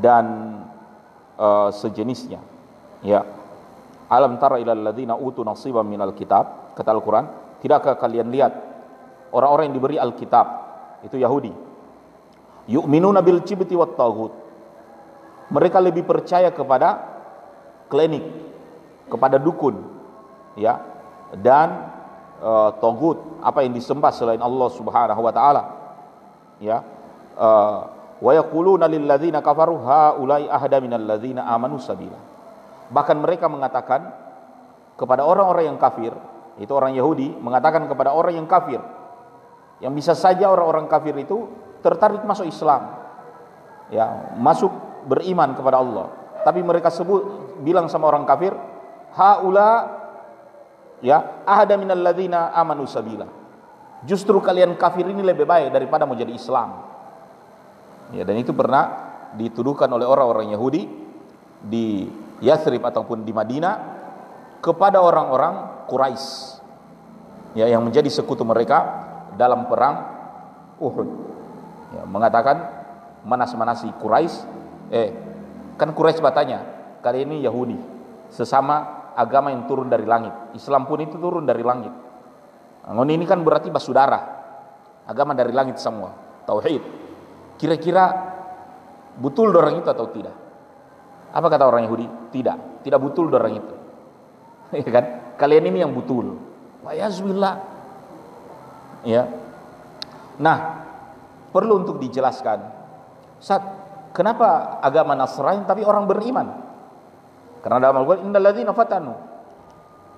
[0.00, 0.56] dan
[1.36, 2.40] uh, sejenisnya
[3.04, 3.22] ya.
[4.06, 7.26] Alam tara ilal ladzina utu nasiban minal kitab kata Al-Qur'an
[7.58, 8.54] tidakkah kalian lihat
[9.34, 10.46] orang-orang yang diberi Alkitab
[11.02, 11.65] itu Yahudi
[12.66, 14.34] yu'minuna bil cibti wat tagut
[15.50, 17.02] mereka lebih percaya kepada
[17.86, 18.26] klinik
[19.06, 19.78] kepada dukun
[20.58, 20.82] ya
[21.38, 21.96] dan
[22.42, 25.62] uh, togut apa yang disembah selain Allah Subhanahu wa taala
[26.62, 26.82] ya.
[27.36, 27.80] Uh,
[28.16, 32.16] wa yaquluna lil ladzina kafaru haula'i ahda minal ladzina amanu sabila.
[32.88, 34.08] Bahkan mereka mengatakan
[34.96, 36.16] kepada orang-orang yang kafir
[36.56, 38.80] itu orang Yahudi mengatakan kepada orang yang kafir
[39.84, 41.44] yang bisa saja orang-orang kafir itu
[41.80, 42.96] tertarik masuk Islam.
[43.92, 44.70] Ya masuk
[45.06, 46.06] beriman kepada Allah.
[46.42, 47.22] Tapi mereka sebut
[47.62, 48.54] bilang sama orang kafir
[49.16, 49.70] haula
[51.02, 53.26] ya ahada minal ladzina amanu sabila.
[54.06, 56.84] Justru kalian kafir ini lebih baik daripada mau jadi Islam.
[58.14, 60.86] Ya dan itu pernah dituduhkan oleh orang-orang Yahudi
[61.58, 62.06] di
[62.38, 63.74] Yathrib ataupun di Madinah
[64.62, 66.56] kepada orang-orang Quraisy
[67.56, 69.96] ya yang menjadi sekutu mereka dalam perang
[70.76, 71.35] Uhud
[71.94, 72.56] ya, mengatakan
[73.26, 74.34] manas-manasi Quraisy
[74.90, 75.10] eh
[75.76, 76.62] kan Quraisy bertanya
[77.02, 77.76] kali ini Yahudi
[78.32, 81.92] sesama agama yang turun dari langit Islam pun itu turun dari langit.
[82.86, 84.18] Ngon ini kan berarti basudara
[85.06, 86.14] agama dari langit semua
[86.46, 86.82] tauhid.
[87.58, 88.04] Kira-kira
[89.18, 90.36] betul orang itu atau tidak?
[91.34, 92.06] Apa kata orang Yahudi?
[92.30, 93.76] Tidak tidak betul orang itu.
[94.82, 95.04] Ya kan?
[95.38, 96.38] Kalian ini yang betul.
[96.82, 97.10] Wa ya.
[100.38, 100.58] Nah
[101.56, 102.60] perlu untuk dijelaskan.
[103.40, 103.64] Saat
[104.12, 106.52] kenapa agama Nasrani tapi orang beriman?
[107.64, 109.16] Karena dalam Al-Qur'an innal ladzina fatanu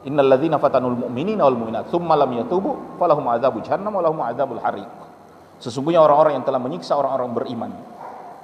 [0.02, 4.58] innal ladzina fatanul mu'minina wal mu'minat tsumma lam yatubu falahum adzabu jahannam wa lahum adzabul
[4.58, 4.90] hariq.
[5.62, 7.70] Sesungguhnya orang-orang yang telah menyiksa orang-orang beriman.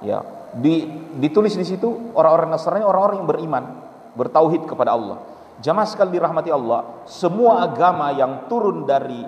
[0.03, 0.19] Ya,
[0.51, 3.63] di, ditulis di situ orang-orang Nasrani orang-orang yang beriman,
[4.19, 5.23] bertauhid kepada Allah.
[5.63, 9.23] Jamaah sekali dirahmati Allah, semua agama yang turun dari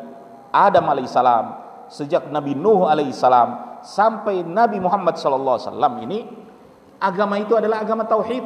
[0.52, 6.20] Adam alaihissalam sejak Nabi Nuh alaihissalam sampai Nabi Muhammad sallallahu alaihi wasallam ini
[7.02, 8.44] agama itu adalah agama tauhid.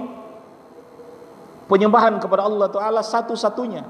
[1.71, 3.87] Penyembahan kepada Allah Taala satu-satunya.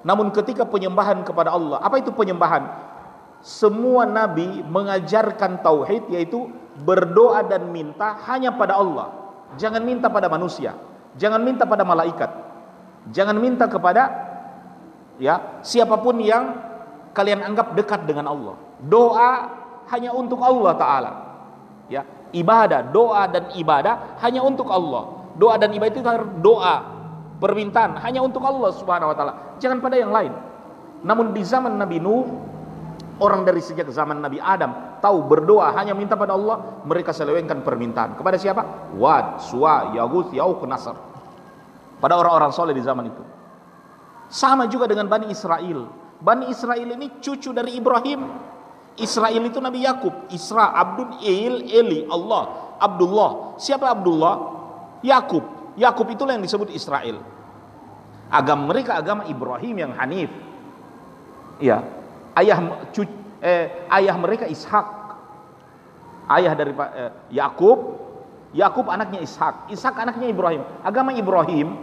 [0.00, 2.64] Namun ketika penyembahan kepada Allah, apa itu penyembahan?
[3.44, 6.48] Semua nabi mengajarkan tauhid yaitu
[6.80, 9.12] berdoa dan minta hanya pada Allah.
[9.60, 10.72] Jangan minta pada manusia,
[11.20, 12.30] jangan minta pada malaikat.
[13.12, 14.12] Jangan minta kepada
[15.16, 16.52] ya siapa pun yang
[17.16, 18.56] kalian anggap dekat dengan Allah.
[18.84, 19.32] Doa
[19.90, 21.12] hanya untuk Allah taala.
[21.90, 25.34] Ya, ibadah, doa dan ibadah hanya untuk Allah.
[25.34, 26.02] Doa dan ibadah itu
[26.38, 26.76] doa,
[27.40, 30.30] permintaan hanya untuk Allah Subhanahu wa taala, jangan pada yang lain.
[31.00, 32.28] Namun di zaman Nabi Nuh,
[33.18, 38.20] orang dari sejak zaman Nabi Adam tahu berdoa hanya minta pada Allah, mereka selewengkan permintaan.
[38.20, 38.92] Kepada siapa?
[39.00, 40.94] Wad, Suwa, Yaguth, Yauq, Nasr.
[42.00, 43.22] Pada orang-orang soleh di zaman itu.
[44.30, 45.88] Sama juga dengan Bani Israel.
[46.20, 48.20] Bani Israel ini cucu dari Ibrahim.
[48.98, 53.60] Israel itu Nabi Yakub, Isra, Abdul, Il, Eli, Allah, Abdullah.
[53.60, 54.34] Siapa Abdullah?
[55.04, 55.44] Yakub.
[55.78, 57.22] Yakub itulah yang disebut Israel.
[58.30, 60.30] Agama mereka agama Ibrahim yang Hanif.
[61.60, 61.84] Ya,
[62.38, 63.04] ayah cu,
[63.42, 64.86] eh, ayah mereka Ishak.
[66.30, 67.78] Ayah dari eh, Yakub,
[68.54, 70.62] Yakub anaknya Ishak, Ishak anaknya Ibrahim.
[70.82, 71.74] Agama Ibrahim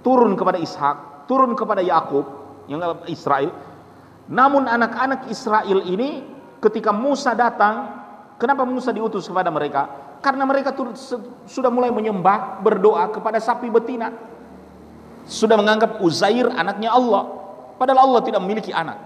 [0.00, 2.24] turun kepada Ishak, turun kepada Yakub
[2.68, 3.52] yang Israel
[4.28, 6.20] namun anak-anak Israel ini
[6.60, 8.04] ketika Musa datang,
[8.36, 9.88] kenapa Musa diutus kepada mereka?
[10.20, 10.76] Karena mereka
[11.48, 14.12] sudah mulai menyembah, berdoa kepada sapi betina.
[15.24, 17.24] Sudah menganggap Uzair anaknya Allah,
[17.80, 19.00] padahal Allah tidak memiliki anak.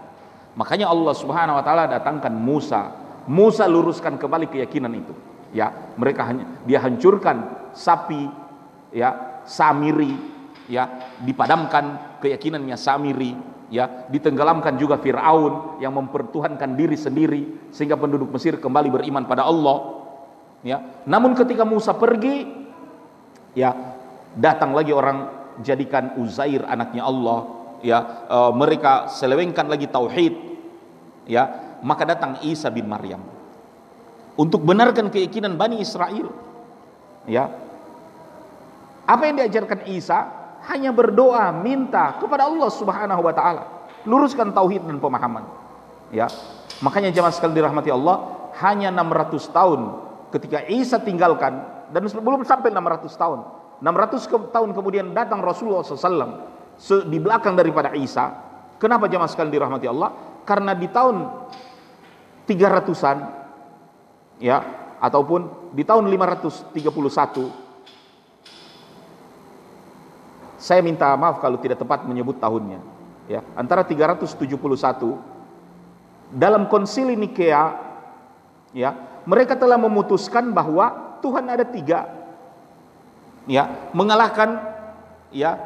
[0.59, 2.91] Makanya Allah Subhanahu wa taala datangkan Musa.
[3.31, 5.15] Musa luruskan kembali keyakinan itu.
[5.55, 8.27] Ya, mereka hanya dia hancurkan sapi
[8.91, 10.17] ya, Samiri
[10.67, 18.61] ya, dipadamkan keyakinannya Samiri ya ditenggelamkan juga Firaun yang mempertuhankan diri sendiri sehingga penduduk Mesir
[18.61, 20.05] kembali beriman pada Allah.
[20.61, 22.53] Ya namun ketika Musa pergi
[23.57, 23.73] ya
[24.37, 25.33] datang lagi orang
[25.65, 27.65] jadikan Uzair anaknya Allah.
[27.81, 30.37] Ya e, mereka selewengkan lagi tauhid.
[31.25, 31.49] Ya
[31.81, 33.25] maka datang Isa bin Maryam
[34.37, 36.29] untuk benarkan keyakinan Bani Israel.
[37.25, 37.49] Ya
[39.09, 43.63] apa yang diajarkan Isa hanya berdoa, minta kepada Allah Subhanahu wa taala.
[44.07, 45.47] Luruskan tauhid dan pemahaman.
[46.15, 46.31] Ya.
[46.83, 49.81] Makanya jemaah sekali dirahmati Allah, hanya 600 tahun
[50.35, 53.41] ketika Isa tinggalkan dan belum sampai 600 tahun.
[53.83, 56.47] 600 ke tahun kemudian datang Rasulullah SAW
[57.07, 58.31] di belakang daripada Isa.
[58.79, 60.11] Kenapa jemaah sekali dirahmati Allah?
[60.43, 61.23] Karena di tahun
[62.47, 63.19] 300-an
[64.43, 64.59] ya
[64.99, 67.62] ataupun di tahun 531
[70.63, 72.79] Saya minta maaf kalau tidak tepat menyebut tahunnya.
[73.27, 74.39] Ya, antara 371
[76.31, 77.75] dalam konsili Nikea
[78.71, 78.91] ya,
[79.27, 82.07] mereka telah memutuskan bahwa Tuhan ada tiga.
[83.51, 84.63] Ya, mengalahkan
[85.35, 85.59] ya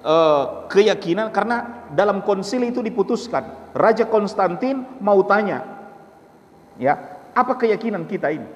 [0.00, 5.66] eh, keyakinan karena dalam konsili itu diputuskan Raja Konstantin mau tanya
[6.78, 6.94] ya
[7.34, 8.48] apa keyakinan kita ini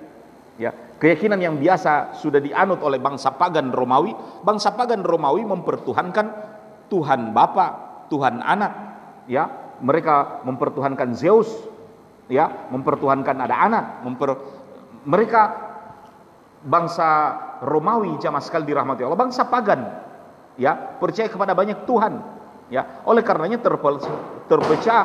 [0.56, 0.70] ya
[1.02, 4.14] Keyakinan yang biasa sudah dianut oleh bangsa pagan Romawi,
[4.46, 6.26] bangsa pagan Romawi mempertuhankan
[6.86, 7.66] Tuhan Bapa,
[8.06, 8.72] Tuhan Anak,
[9.26, 9.74] ya.
[9.82, 11.50] Mereka mempertuhankan Zeus,
[12.30, 14.30] ya, mempertuhankan ada anak, memper
[15.02, 15.42] mereka
[16.62, 17.34] bangsa
[17.66, 19.82] Romawi jamaah sekali dirahmati Allah, bangsa pagan,
[20.54, 22.14] ya, percaya kepada banyak Tuhan,
[22.70, 23.02] ya.
[23.10, 23.58] Oleh karenanya
[24.46, 25.02] terpecah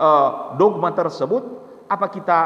[0.00, 1.44] uh, dogma tersebut,
[1.84, 2.38] apa kita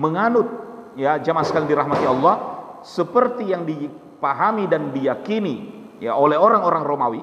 [0.00, 0.67] menganut
[0.98, 2.34] ya jamaah sekalian dirahmati Allah
[2.82, 5.70] seperti yang dipahami dan diyakini
[6.02, 7.22] ya oleh orang-orang Romawi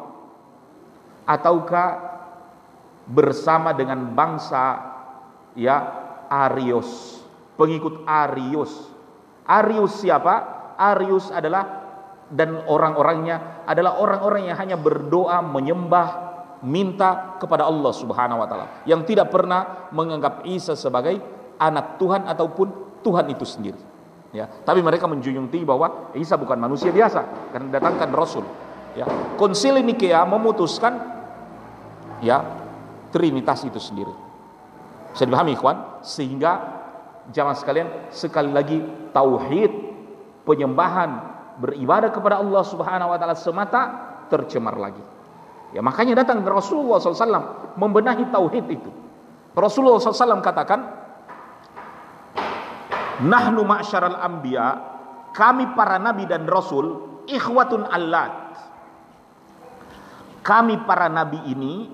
[1.27, 2.15] ataukah
[3.11, 4.95] bersama dengan bangsa
[5.59, 5.75] ya
[6.31, 7.15] Arius
[7.59, 8.71] pengikut Arius.
[9.47, 10.53] Arius siapa?
[10.75, 11.87] Arius adalah
[12.27, 16.07] dan orang-orangnya adalah orang-orang yang hanya berdoa menyembah
[16.65, 21.21] minta kepada Allah Subhanahu wa taala yang tidak pernah menganggap Isa sebagai
[21.61, 23.77] anak Tuhan ataupun Tuhan itu sendiri.
[24.33, 28.43] Ya, tapi mereka menjunjung tinggi bahwa Isa bukan manusia biasa karena datangkan Rasul.
[28.97, 29.07] Ya,
[29.39, 30.97] Konsili Nikea memutuskan
[32.19, 32.43] ya
[33.15, 34.11] Trinitas itu sendiri.
[35.15, 36.51] Saya dipahami ikhwan sehingga
[37.31, 38.83] jamaah sekalian sekali lagi
[39.15, 39.71] tauhid
[40.43, 41.09] penyembahan
[41.63, 43.81] beribadah kepada Allah Subhanahu wa taala semata
[44.27, 44.99] tercemar lagi.
[45.71, 48.91] Ya makanya datang Rasulullah SAW membenahi tauhid itu.
[49.55, 51.04] Rasulullah SAW katakan,
[53.23, 54.67] Nahnu ma'syaral anbiya,
[55.31, 58.33] kami para nabi dan rasul, ikhwatun allat.
[60.43, 61.89] Kami para nabi ini,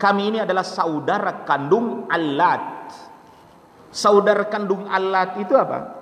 [0.00, 2.64] kami ini adalah saudara kandung allat.
[3.92, 5.96] Saudara kandung allat itu apa?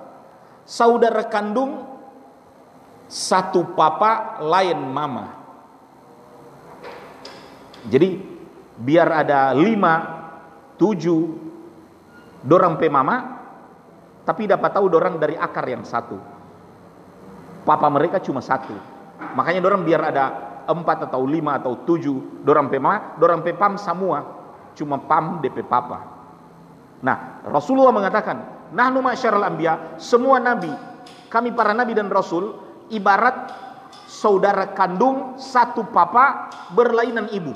[0.63, 1.83] Saudara kandung
[3.07, 5.25] satu papa lain mama.
[7.87, 8.19] Jadi
[8.75, 9.95] biar ada lima,
[10.75, 11.21] tujuh,
[12.43, 13.36] dorang pe mama,
[14.27, 16.19] tapi dapat tahu dorang dari akar yang satu.
[17.63, 18.75] Papa mereka cuma satu.
[19.39, 20.25] Makanya dorang biar ada
[20.67, 24.19] empat atau lima atau tujuh dorang pe mama, dorang pe pam semua.
[24.75, 26.19] Cuma pam DP papa.
[26.99, 30.69] Nah, Rasulullah mengatakan, Nahnu masyarul anbiya, semua nabi,
[31.31, 32.51] kami para nabi dan rasul
[32.91, 33.55] ibarat
[34.11, 37.55] saudara kandung satu papa berlainan ibu.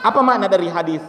[0.00, 1.04] Apa makna dari hadis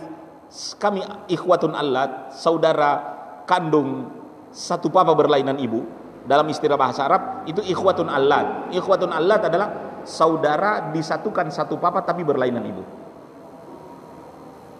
[0.81, 0.99] kami
[1.31, 3.18] ikhwatun allat, saudara
[3.49, 4.05] kandung
[4.53, 5.81] satu papa berlainan ibu
[6.29, 12.21] dalam istilah bahasa Arab itu ikhwatun allat ikhwatun allat adalah saudara disatukan satu papa tapi
[12.21, 12.83] berlainan ibu.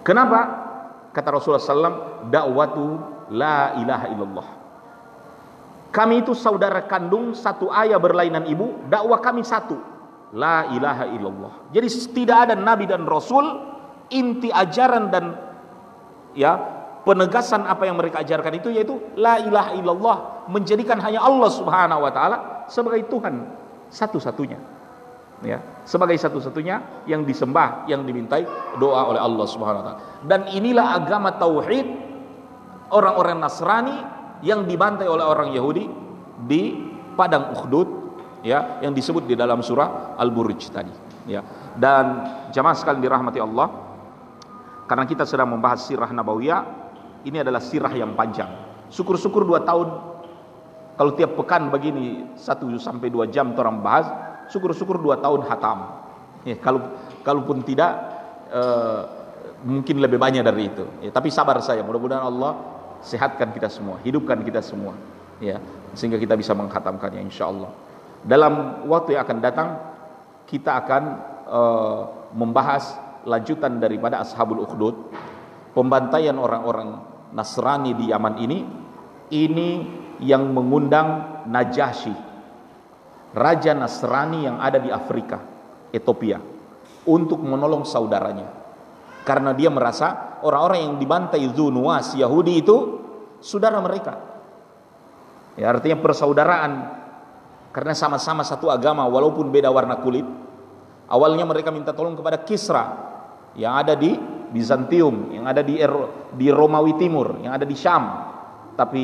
[0.05, 0.70] Kenapa?
[1.09, 2.86] Kata Rasulullah SAW dakwatu
[3.34, 4.47] la ilaha illallah.
[5.89, 9.78] Kami itu saudara kandung satu ayah berlainan ibu dakwah kami satu.
[10.38, 11.74] La ilaha illallah.
[11.74, 13.65] Jadi tidak ada nabi dan rasul
[14.13, 15.34] inti ajaran dan
[16.38, 16.79] ya
[17.10, 22.12] penegasan apa yang mereka ajarkan itu yaitu la ilaha illallah menjadikan hanya Allah Subhanahu wa
[22.14, 22.38] taala
[22.70, 23.49] sebagai Tuhan
[23.89, 24.78] satu-satunya.
[25.41, 25.57] Ya
[25.89, 28.45] sebagai satu-satunya yang disembah yang dimintai
[28.78, 29.99] doa oleh Allah Subhanahu wa taala.
[30.22, 31.88] Dan inilah agama tauhid
[32.93, 33.97] orang-orang Nasrani
[34.45, 35.89] yang dibantai oleh orang Yahudi
[36.45, 37.89] di padang Ukhdud
[38.45, 40.93] ya yang disebut di dalam surah Al-Buruj tadi
[41.26, 41.41] ya.
[41.74, 42.05] Dan
[42.53, 43.68] jamaah sekalian dirahmati Allah
[44.86, 46.89] karena kita sedang membahas sirah nabawiyah
[47.26, 48.47] ini adalah sirah yang panjang.
[48.89, 49.88] Syukur-syukur dua tahun.
[50.99, 54.07] Kalau tiap pekan begini satu sampai dua jam orang bahas,
[54.51, 56.03] syukur-syukur dua tahun hatam.
[56.43, 56.91] Ya, kalau
[57.24, 57.91] kalaupun tidak
[58.51, 59.01] eh,
[59.63, 60.84] mungkin lebih banyak dari itu.
[60.99, 62.55] Ya, tapi sabar saya, mudah-mudahan Allah
[62.99, 64.91] sehatkan kita semua, hidupkan kita semua,
[65.39, 65.59] ya
[65.95, 67.72] sehingga kita bisa menghatamkannya insya Allah.
[68.20, 69.70] Dalam waktu yang akan datang
[70.43, 71.03] kita akan
[71.47, 72.01] uh,
[72.36, 74.95] membahas lanjutan daripada Ashabul Ukhdud
[75.72, 76.99] pembantaian orang-orang
[77.34, 78.60] Nasrani di Yaman ini
[79.30, 79.70] ini
[80.20, 82.30] yang mengundang Najasyi
[83.34, 85.38] raja Nasrani yang ada di Afrika
[85.94, 86.42] Ethiopia
[87.06, 88.58] untuk menolong saudaranya.
[89.26, 92.78] Karena dia merasa orang-orang yang dibantai Zunuas Yahudi itu
[93.44, 94.18] saudara mereka.
[95.60, 96.98] Ya artinya persaudaraan.
[97.70, 100.26] Karena sama-sama satu agama walaupun beda warna kulit
[101.06, 102.98] awalnya mereka minta tolong kepada Kisra
[103.54, 104.18] yang ada di
[104.50, 105.78] Bizantium yang ada di
[106.34, 108.04] di Romawi Timur yang ada di Syam.
[108.74, 109.04] Tapi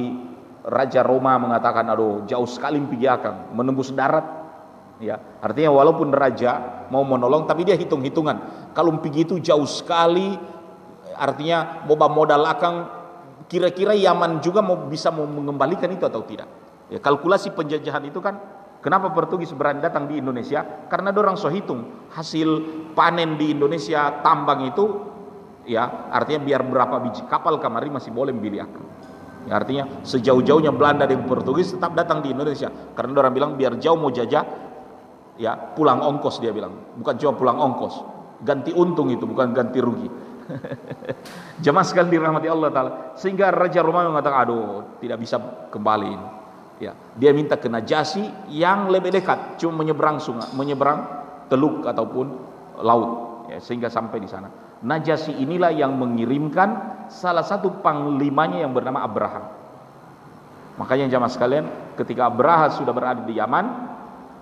[0.65, 4.25] Raja Roma mengatakan aduh jauh sekali pergi akan menembus darat.
[4.97, 8.71] Ya artinya walaupun raja mau menolong tapi dia hitung-hitungan.
[8.71, 10.33] Kalau pergi itu jauh sekali
[11.15, 12.73] artinya boba modal akan
[13.45, 16.47] kira-kira Yaman juga mau bisa mau mengembalikan itu atau tidak?
[16.89, 18.39] Ya kalkulasi penjajahan itu kan
[18.85, 20.61] Kenapa Portugis berani datang di Indonesia?
[20.85, 22.61] Karena orang so hitung hasil
[22.93, 25.14] panen di Indonesia tambang itu
[25.65, 28.83] ya artinya biar berapa biji kapal kamari masih boleh beli akan
[29.45, 32.69] ya, artinya sejauh-jauhnya Belanda dan Portugis tetap datang di Indonesia.
[32.97, 34.43] Karena orang bilang biar jauh mau jajah
[35.37, 36.97] ya pulang ongkos dia bilang.
[36.97, 37.95] Bukan cuma pulang ongkos
[38.43, 40.09] ganti untung itu bukan ganti rugi.
[41.65, 42.91] Jemaah sekali dirahmati Allah taala.
[43.17, 45.37] Sehingga Raja Roma mengatakan aduh tidak bisa
[45.73, 46.13] kembali
[46.75, 51.07] ya dia minta ke Najasi yang lebih dekat cuma menyeberang sungai menyeberang
[51.47, 52.25] teluk ataupun
[52.83, 53.11] laut.
[53.45, 54.49] Ya, sehingga sampai di sana
[54.83, 59.45] Najasi inilah yang mengirimkan salah satu panglimanya yang bernama Abraham.
[60.75, 61.65] Makanya jamaah sekalian,
[61.95, 63.65] ketika Abraham sudah berada di Yaman,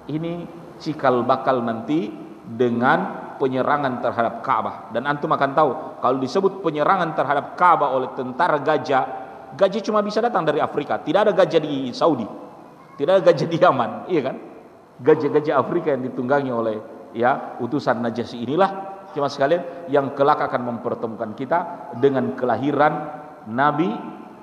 [0.10, 0.50] ini
[0.82, 2.10] cikal bakal nanti
[2.44, 4.90] dengan penyerangan terhadap Ka'bah.
[4.90, 5.72] Dan antum akan tahu,
[6.02, 9.04] kalau disebut penyerangan terhadap Ka'bah oleh tentara gajah,
[9.54, 10.98] gajah cuma bisa datang dari Afrika.
[10.98, 12.26] Tidak ada gajah di Saudi.
[12.98, 14.36] Tidak ada gajah di Yaman, iya kan?
[15.02, 16.78] Gajah-gajah Afrika yang ditunggangi oleh
[17.14, 23.94] ya utusan Najasi inilah Cuma sekalian yang kelak akan mempertemukan kita dengan kelahiran Nabi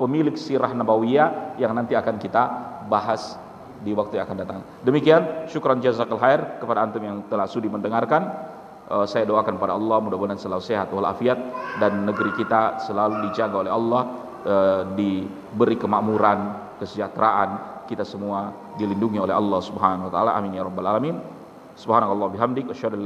[0.00, 2.42] pemilik sirah nabawiyah yang nanti akan kita
[2.88, 3.36] bahas
[3.80, 4.58] di waktu yang akan datang.
[4.84, 8.48] Demikian syukran jazakal khair kepada antum yang telah sudi mendengarkan.
[8.90, 11.38] Uh, saya doakan pada Allah mudah-mudahan selalu sehat walafiat
[11.78, 14.02] dan negeri kita selalu dijaga oleh Allah
[14.42, 16.38] uh, diberi kemakmuran,
[16.82, 17.48] kesejahteraan,
[17.86, 20.30] kita semua dilindungi oleh Allah Subhanahu wa taala.
[20.34, 21.16] Amin ya rabbal alamin.
[21.78, 23.00] Subhanallah bihamdik asyhadu